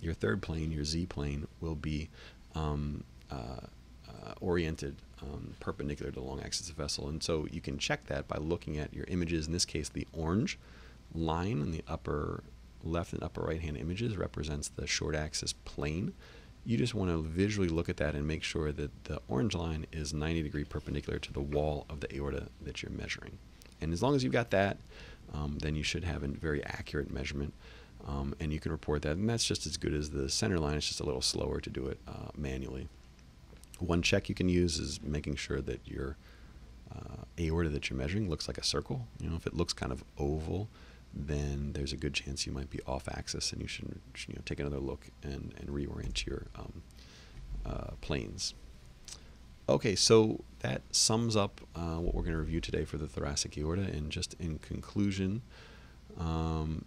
your 0.00 0.14
third 0.14 0.42
plane, 0.42 0.72
your 0.72 0.84
z 0.84 1.06
plane, 1.06 1.46
will 1.60 1.74
be 1.74 2.08
um, 2.54 3.04
uh, 3.30 3.60
uh, 4.08 4.32
oriented 4.40 4.96
um, 5.22 5.54
perpendicular 5.60 6.10
to 6.10 6.20
the 6.20 6.24
long 6.24 6.40
axis 6.40 6.68
of 6.68 6.76
the 6.76 6.82
vessel. 6.82 7.08
And 7.08 7.22
so 7.22 7.46
you 7.50 7.60
can 7.60 7.78
check 7.78 8.06
that 8.06 8.26
by 8.26 8.38
looking 8.38 8.78
at 8.78 8.92
your 8.92 9.04
images. 9.08 9.46
In 9.46 9.52
this 9.52 9.64
case, 9.64 9.88
the 9.88 10.06
orange 10.12 10.58
line 11.14 11.60
in 11.60 11.70
the 11.70 11.84
upper 11.86 12.42
left 12.82 13.12
and 13.12 13.22
upper 13.22 13.42
right 13.42 13.60
hand 13.60 13.76
images 13.76 14.16
represents 14.16 14.68
the 14.68 14.86
short 14.86 15.14
axis 15.14 15.52
plane. 15.52 16.12
You 16.64 16.78
just 16.78 16.94
want 16.94 17.10
to 17.10 17.22
visually 17.22 17.68
look 17.68 17.88
at 17.88 17.98
that 17.98 18.14
and 18.14 18.26
make 18.26 18.42
sure 18.42 18.72
that 18.72 19.04
the 19.04 19.20
orange 19.28 19.54
line 19.54 19.86
is 19.92 20.14
90 20.14 20.42
degree 20.42 20.64
perpendicular 20.64 21.18
to 21.18 21.32
the 21.32 21.40
wall 21.40 21.86
of 21.90 22.00
the 22.00 22.14
aorta 22.14 22.48
that 22.62 22.82
you're 22.82 22.92
measuring. 22.92 23.38
And 23.80 23.92
as 23.92 24.02
long 24.02 24.14
as 24.14 24.24
you've 24.24 24.32
got 24.32 24.50
that, 24.50 24.78
um, 25.34 25.58
then 25.60 25.74
you 25.74 25.82
should 25.82 26.04
have 26.04 26.22
a 26.22 26.28
very 26.28 26.64
accurate 26.64 27.10
measurement. 27.10 27.52
Um, 28.06 28.34
and 28.40 28.52
you 28.52 28.60
can 28.60 28.72
report 28.72 29.02
that. 29.02 29.16
And 29.16 29.28
that's 29.28 29.44
just 29.44 29.66
as 29.66 29.76
good 29.76 29.94
as 29.94 30.10
the 30.10 30.28
center 30.28 30.58
line. 30.58 30.76
It's 30.76 30.86
just 30.86 31.00
a 31.00 31.04
little 31.04 31.22
slower 31.22 31.60
to 31.60 31.70
do 31.70 31.86
it 31.86 31.98
uh, 32.06 32.30
manually. 32.36 32.88
One 33.78 34.02
check 34.02 34.28
you 34.28 34.34
can 34.34 34.48
use 34.48 34.78
is 34.78 35.02
making 35.02 35.36
sure 35.36 35.60
that 35.62 35.80
your 35.86 36.16
uh, 36.94 37.24
aorta 37.38 37.70
that 37.70 37.90
you're 37.90 37.98
measuring 37.98 38.28
looks 38.28 38.46
like 38.46 38.58
a 38.58 38.64
circle. 38.64 39.06
You 39.20 39.30
know, 39.30 39.36
if 39.36 39.46
it 39.46 39.54
looks 39.54 39.72
kind 39.72 39.90
of 39.90 40.04
oval, 40.18 40.68
then 41.14 41.72
there's 41.74 41.92
a 41.92 41.96
good 41.96 42.14
chance 42.14 42.46
you 42.46 42.52
might 42.52 42.70
be 42.70 42.80
off 42.86 43.08
axis, 43.08 43.52
and 43.52 43.62
you 43.62 43.68
should 43.68 44.00
you 44.26 44.34
know 44.34 44.42
take 44.44 44.60
another 44.60 44.80
look 44.80 45.08
and 45.22 45.54
and 45.58 45.68
reorient 45.68 46.26
your 46.26 46.46
um, 46.56 46.82
uh, 47.64 47.92
planes. 48.00 48.54
Okay, 49.66 49.94
so 49.94 50.44
that 50.60 50.82
sums 50.90 51.36
up 51.36 51.62
uh, 51.74 51.96
what 51.96 52.14
we're 52.14 52.22
going 52.22 52.34
to 52.34 52.38
review 52.38 52.60
today 52.60 52.84
for 52.84 52.98
the 52.98 53.06
thoracic 53.06 53.56
aorta. 53.56 53.82
And 53.82 54.10
just 54.10 54.34
in 54.34 54.58
conclusion, 54.58 55.40
um, 56.18 56.84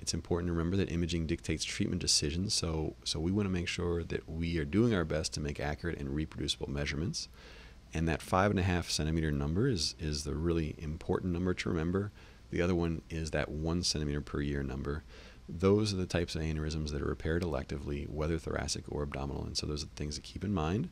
it's 0.00 0.12
important 0.12 0.48
to 0.48 0.52
remember 0.52 0.76
that 0.76 0.90
imaging 0.90 1.26
dictates 1.26 1.64
treatment 1.64 2.00
decisions. 2.00 2.52
So, 2.52 2.94
so 3.04 3.20
we 3.20 3.30
want 3.30 3.46
to 3.46 3.52
make 3.52 3.68
sure 3.68 4.02
that 4.02 4.28
we 4.28 4.58
are 4.58 4.64
doing 4.64 4.92
our 4.92 5.04
best 5.04 5.34
to 5.34 5.40
make 5.40 5.60
accurate 5.60 6.00
and 6.00 6.14
reproducible 6.14 6.68
measurements. 6.68 7.28
And 7.94 8.08
that 8.08 8.22
five 8.22 8.50
and 8.50 8.58
a 8.58 8.64
half 8.64 8.90
centimeter 8.90 9.30
number 9.30 9.68
is, 9.68 9.94
is 10.00 10.24
the 10.24 10.34
really 10.34 10.74
important 10.78 11.32
number 11.32 11.54
to 11.54 11.68
remember. 11.68 12.10
The 12.50 12.62
other 12.62 12.74
one 12.74 13.02
is 13.10 13.30
that 13.32 13.48
one 13.48 13.82
centimeter 13.82 14.20
per 14.20 14.40
year 14.40 14.62
number. 14.62 15.02
Those 15.48 15.92
are 15.92 15.96
the 15.96 16.06
types 16.06 16.34
of 16.34 16.42
aneurysms 16.42 16.90
that 16.90 17.02
are 17.02 17.06
repaired 17.06 17.42
electively, 17.42 18.08
whether 18.08 18.38
thoracic 18.38 18.84
or 18.88 19.02
abdominal. 19.02 19.44
And 19.44 19.56
so 19.56 19.66
those 19.66 19.82
are 19.82 19.86
the 19.86 19.94
things 19.94 20.16
to 20.16 20.20
keep 20.20 20.44
in 20.44 20.52
mind. 20.52 20.88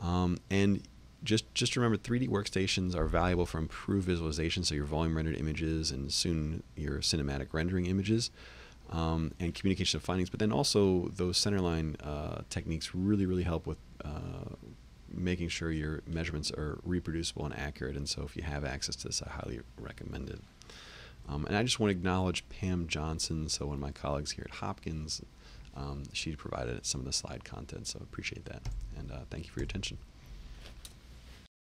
Um, 0.00 0.38
and 0.50 0.82
just 1.24 1.54
just 1.54 1.76
remember 1.76 1.96
3D 1.96 2.28
workstations 2.28 2.96
are 2.96 3.06
valuable 3.06 3.46
for 3.46 3.58
improved 3.58 4.06
visualization, 4.06 4.64
so 4.64 4.74
your 4.74 4.84
volume 4.84 5.16
rendered 5.16 5.36
images 5.36 5.90
and 5.90 6.12
soon 6.12 6.62
your 6.76 6.98
cinematic 6.98 7.48
rendering 7.52 7.86
images 7.86 8.30
um, 8.90 9.32
and 9.38 9.54
communication 9.54 9.98
of 9.98 10.02
findings. 10.02 10.30
But 10.30 10.40
then 10.40 10.52
also 10.52 11.08
those 11.14 11.38
centerline 11.38 11.94
uh, 12.04 12.42
techniques 12.50 12.94
really 12.94 13.26
really 13.26 13.44
help 13.44 13.66
with 13.66 13.78
uh, 14.04 14.56
making 15.14 15.48
sure 15.48 15.70
your 15.70 16.00
measurements 16.06 16.50
are 16.50 16.80
reproducible 16.84 17.44
and 17.44 17.56
accurate. 17.56 17.96
And 17.96 18.08
so 18.08 18.22
if 18.22 18.36
you 18.36 18.42
have 18.42 18.64
access 18.64 18.96
to 18.96 19.08
this, 19.08 19.22
I 19.22 19.30
highly 19.30 19.60
recommend 19.78 20.30
it. 20.30 20.40
Um, 21.28 21.46
and 21.46 21.56
I 21.56 21.62
just 21.62 21.78
want 21.80 21.90
to 21.92 21.96
acknowledge 21.96 22.48
Pam 22.48 22.88
Johnson, 22.88 23.48
so 23.48 23.66
one 23.66 23.76
of 23.76 23.80
my 23.80 23.92
colleagues 23.92 24.32
here 24.32 24.46
at 24.48 24.56
Hopkins. 24.56 25.22
Um, 25.74 26.04
she 26.12 26.36
provided 26.36 26.84
some 26.84 27.00
of 27.00 27.06
the 27.06 27.12
slide 27.12 27.44
content, 27.44 27.86
so 27.86 28.00
appreciate 28.02 28.44
that. 28.46 28.62
And 28.98 29.10
uh, 29.10 29.20
thank 29.30 29.46
you 29.46 29.52
for 29.52 29.60
your 29.60 29.64
attention. 29.64 29.98